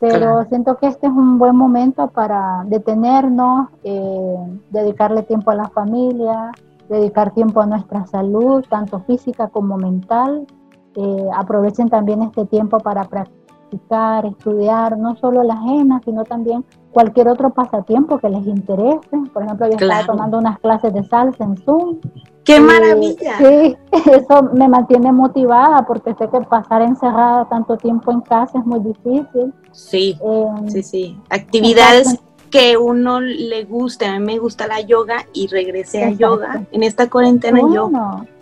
pero 0.00 0.44
siento 0.46 0.76
que 0.76 0.88
este 0.88 1.06
es 1.06 1.12
un 1.12 1.38
buen 1.38 1.54
momento 1.54 2.08
para 2.08 2.64
detenernos, 2.66 3.68
eh, 3.84 4.58
dedicarle 4.70 5.22
tiempo 5.22 5.52
a 5.52 5.54
la 5.54 5.68
familia, 5.68 6.50
dedicar 6.88 7.32
tiempo 7.32 7.60
a 7.60 7.66
nuestra 7.66 8.06
salud, 8.06 8.64
tanto 8.68 9.00
física 9.00 9.48
como 9.48 9.76
mental. 9.76 10.46
Eh, 10.94 11.26
aprovechen 11.34 11.88
también 11.88 12.22
este 12.22 12.44
tiempo 12.46 12.78
para 12.78 13.04
practicar, 13.04 14.26
estudiar, 14.26 14.98
no 14.98 15.16
solo 15.16 15.42
la 15.42 15.54
ajena, 15.54 16.00
sino 16.04 16.24
también 16.24 16.64
cualquier 16.90 17.28
otro 17.28 17.50
pasatiempo 17.50 18.18
que 18.18 18.28
les 18.28 18.46
interese. 18.46 19.16
Por 19.32 19.44
ejemplo, 19.44 19.66
yo 19.68 19.74
estaba 19.74 20.04
tomando 20.04 20.38
unas 20.38 20.58
clases 20.58 20.92
de 20.92 21.02
salsa 21.04 21.44
en 21.44 21.56
Zoom. 21.56 21.98
¡Qué 22.44 22.60
maravilla! 22.60 23.38
Sí, 23.38 23.76
eso 24.10 24.42
me 24.52 24.68
mantiene 24.68 25.12
motivada 25.12 25.86
porque 25.86 26.14
sé 26.14 26.28
que 26.28 26.40
pasar 26.42 26.82
encerrada 26.82 27.48
tanto 27.48 27.76
tiempo 27.76 28.10
en 28.12 28.20
casa 28.20 28.58
es 28.58 28.66
muy 28.66 28.80
difícil. 28.80 29.54
Sí, 29.70 30.18
eh, 30.22 30.46
sí, 30.68 30.82
sí. 30.82 31.20
Actividades 31.30 32.20
que 32.52 32.76
uno 32.76 33.20
le 33.20 33.64
guste. 33.64 34.06
A 34.06 34.18
mí 34.18 34.24
me 34.24 34.38
gusta 34.38 34.68
la 34.68 34.80
yoga 34.80 35.26
y 35.32 35.48
regresé 35.48 36.04
a 36.04 36.10
yoga 36.10 36.64
en 36.70 36.84
esta 36.84 37.10
cuarentena 37.10 37.60
yo. 37.60 37.90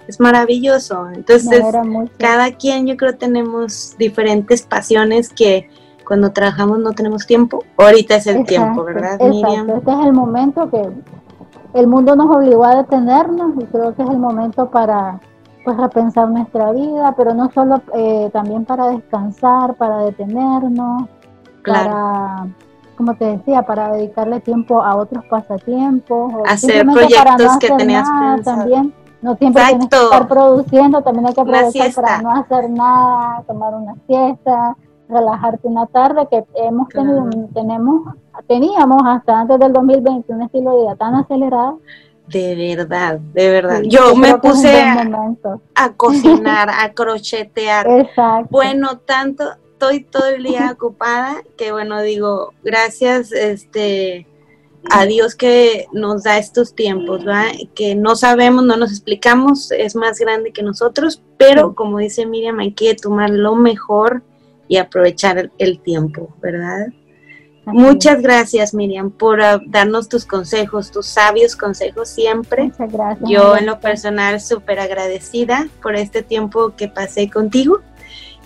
Es 0.07 0.19
maravilloso. 0.19 1.09
Entonces, 1.15 1.63
cada 2.19 2.51
quien 2.53 2.87
yo 2.87 2.97
creo 2.97 3.17
tenemos 3.17 3.97
diferentes 3.97 4.63
pasiones 4.63 5.31
que 5.31 5.71
cuando 6.05 6.33
trabajamos 6.33 6.81
no 6.81 6.91
tenemos 6.91 7.25
tiempo. 7.25 7.65
Ahorita 7.77 8.17
es 8.17 8.27
el 8.27 8.45
tiempo, 8.45 8.83
¿verdad, 8.83 9.21
Miriam? 9.21 9.71
Este 9.71 9.93
es 9.93 9.99
el 10.01 10.13
momento 10.13 10.69
que 10.69 10.91
el 11.75 11.87
mundo 11.87 12.17
nos 12.17 12.37
obligó 12.37 12.65
a 12.65 12.75
detenernos 12.83 13.53
y 13.61 13.65
creo 13.67 13.95
que 13.95 14.03
es 14.03 14.11
el 14.11 14.19
momento 14.19 14.69
para 14.71 15.21
pues 15.65 15.77
repensar 15.77 16.29
nuestra 16.29 16.73
vida, 16.73 17.15
pero 17.17 17.35
no 17.35 17.49
solo, 17.53 17.81
eh, 17.95 18.29
también 18.33 18.65
para 18.65 18.89
descansar, 18.89 19.75
para 19.75 19.99
detenernos, 19.99 21.05
para, 21.65 22.49
como 23.01 23.15
te 23.15 23.25
decía, 23.25 23.63
para 23.63 23.93
dedicarle 23.93 24.41
tiempo 24.41 24.83
a 24.83 24.95
otros 24.95 25.25
pasatiempos. 25.25 26.35
O 26.35 26.47
hacer 26.47 26.85
proyectos 26.85 27.57
que 27.59 27.71
tenías 27.71 28.07
También, 28.45 28.93
no 29.23 29.37
siempre 29.37 29.63
tienes 29.69 29.89
que 29.89 29.97
estar 29.97 30.29
produciendo, 30.29 31.01
también 31.01 31.29
hay 31.29 31.33
que 31.33 31.41
aprovechar 31.41 31.95
para 31.95 32.21
no 32.21 32.31
hacer 32.31 32.69
nada, 32.69 33.43
tomar 33.47 33.75
una 33.75 33.95
siesta, 34.07 34.77
relajarte 35.09 35.67
una 35.67 35.87
tarde 35.87 36.29
que 36.31 36.45
hemos 36.57 36.91
tenido, 36.91 37.27
tenemos, 37.55 38.15
teníamos 38.47 39.01
hasta 39.07 39.41
antes 39.41 39.59
del 39.59 39.73
2020 39.73 40.35
un 40.35 40.43
estilo 40.43 40.73
de 40.73 40.83
vida 40.83 40.97
tan 40.97 41.15
acelerado. 41.15 41.81
De 42.27 42.75
verdad, 42.77 43.19
de 43.19 43.51
verdad. 43.51 43.81
yo, 43.85 44.15
me 44.15 44.37
puse 44.37 44.79
a, 45.75 45.93
cocinar, 45.97 46.69
a 46.79 46.93
crochetear. 46.93 47.89
Exacto. 47.89 48.49
Bueno, 48.51 48.99
tanto, 48.99 49.45
estoy 49.81 50.01
todo 50.01 50.27
el 50.27 50.43
día 50.43 50.71
ocupada 50.73 51.43
que 51.57 51.73
bueno, 51.73 52.03
digo, 52.03 52.53
gracias, 52.63 53.33
este, 53.33 54.27
a 54.91 55.07
Dios 55.07 55.35
que 55.35 55.87
nos 55.93 56.25
da 56.25 56.37
estos 56.37 56.75
tiempos, 56.75 57.25
¿verdad? 57.25 57.47
Que 57.75 57.95
no 57.95 58.15
sabemos, 58.15 58.65
no 58.65 58.77
nos 58.77 58.91
explicamos, 58.91 59.71
es 59.73 59.97
más 59.97 60.19
grande 60.19 60.53
que 60.53 60.63
nosotros, 60.63 61.23
pero 61.39 61.75
como 61.75 61.99
dice 61.99 62.27
Miriam, 62.27 62.59
hay 62.59 62.73
que 62.73 62.95
tomar 62.95 63.31
lo 63.31 63.57
mejor 63.57 64.23
y 64.69 64.77
aprovechar 64.77 65.51
el 65.57 65.81
tiempo, 65.81 66.29
¿verdad? 66.43 66.89
Muchas 67.65 68.21
gracias, 68.21 68.75
Miriam, 68.75 69.11
por 69.11 69.41
ah, 69.41 69.61
darnos 69.67 70.11
tus 70.11 70.27
consejos, 70.27 70.91
tus 70.91 71.07
sabios 71.07 71.57
consejos 71.57 72.09
siempre. 72.09 72.65
Muchas 72.65 72.93
gracias. 72.93 73.31
Yo 73.31 73.57
en 73.57 73.67
lo 73.67 73.81
personal 73.81 74.41
súper 74.41 74.79
agradecida 74.79 75.69
por 75.83 75.97
este 75.97 76.23
tiempo 76.23 76.75
que 76.77 76.89
pasé 76.89 77.31
contigo. 77.31 77.81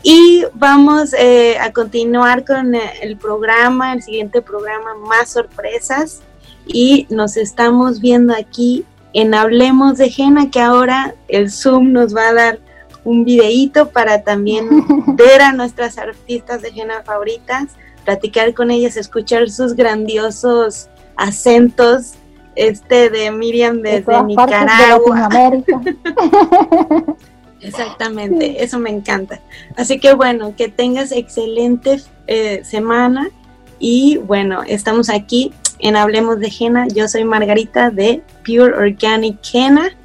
Y 0.06 0.44
vamos 0.52 1.14
eh, 1.14 1.56
a 1.58 1.72
continuar 1.72 2.44
con 2.44 2.74
eh, 2.74 2.92
el 3.00 3.16
programa, 3.16 3.94
el 3.94 4.02
siguiente 4.02 4.42
programa, 4.42 4.94
más 5.08 5.30
sorpresas. 5.30 6.20
Y 6.66 7.06
nos 7.08 7.38
estamos 7.38 8.02
viendo 8.02 8.34
aquí 8.34 8.84
en 9.14 9.32
Hablemos 9.32 9.96
de 9.96 10.10
Jena, 10.10 10.50
que 10.50 10.60
ahora 10.60 11.14
el 11.28 11.50
Zoom 11.50 11.92
nos 11.92 12.14
va 12.14 12.28
a 12.28 12.34
dar 12.34 12.58
un 13.02 13.24
videíto 13.24 13.88
para 13.88 14.22
también 14.22 14.68
ver 15.16 15.40
a 15.40 15.52
nuestras 15.52 15.96
artistas 15.96 16.60
de 16.60 16.70
Jena 16.70 17.02
favoritas, 17.02 17.68
platicar 18.04 18.52
con 18.52 18.70
ellas, 18.70 18.98
escuchar 18.98 19.48
sus 19.48 19.72
grandiosos 19.72 20.90
acentos, 21.16 22.12
este 22.56 23.08
de 23.08 23.30
Miriam 23.30 23.80
desde 23.80 24.22
Nicaragua. 24.22 25.30
Exactamente, 27.64 28.62
eso 28.62 28.79
me 28.79 28.90
encanta. 28.90 29.40
Así 29.77 29.98
que 29.98 30.14
bueno, 30.14 30.55
que 30.57 30.68
tengas 30.68 31.11
excelente 31.12 32.03
eh, 32.27 32.62
semana 32.64 33.31
y 33.79 34.18
bueno, 34.18 34.62
estamos 34.66 35.09
aquí 35.09 35.55
en 35.79 35.96
Hablemos 35.96 36.40
de 36.40 36.50
Jena. 36.50 36.87
Yo 36.88 37.09
soy 37.09 37.24
Margarita 37.24 37.88
de 37.90 38.22
Pure 38.44 38.74
Organic 38.74 39.42
Jena 39.42 39.96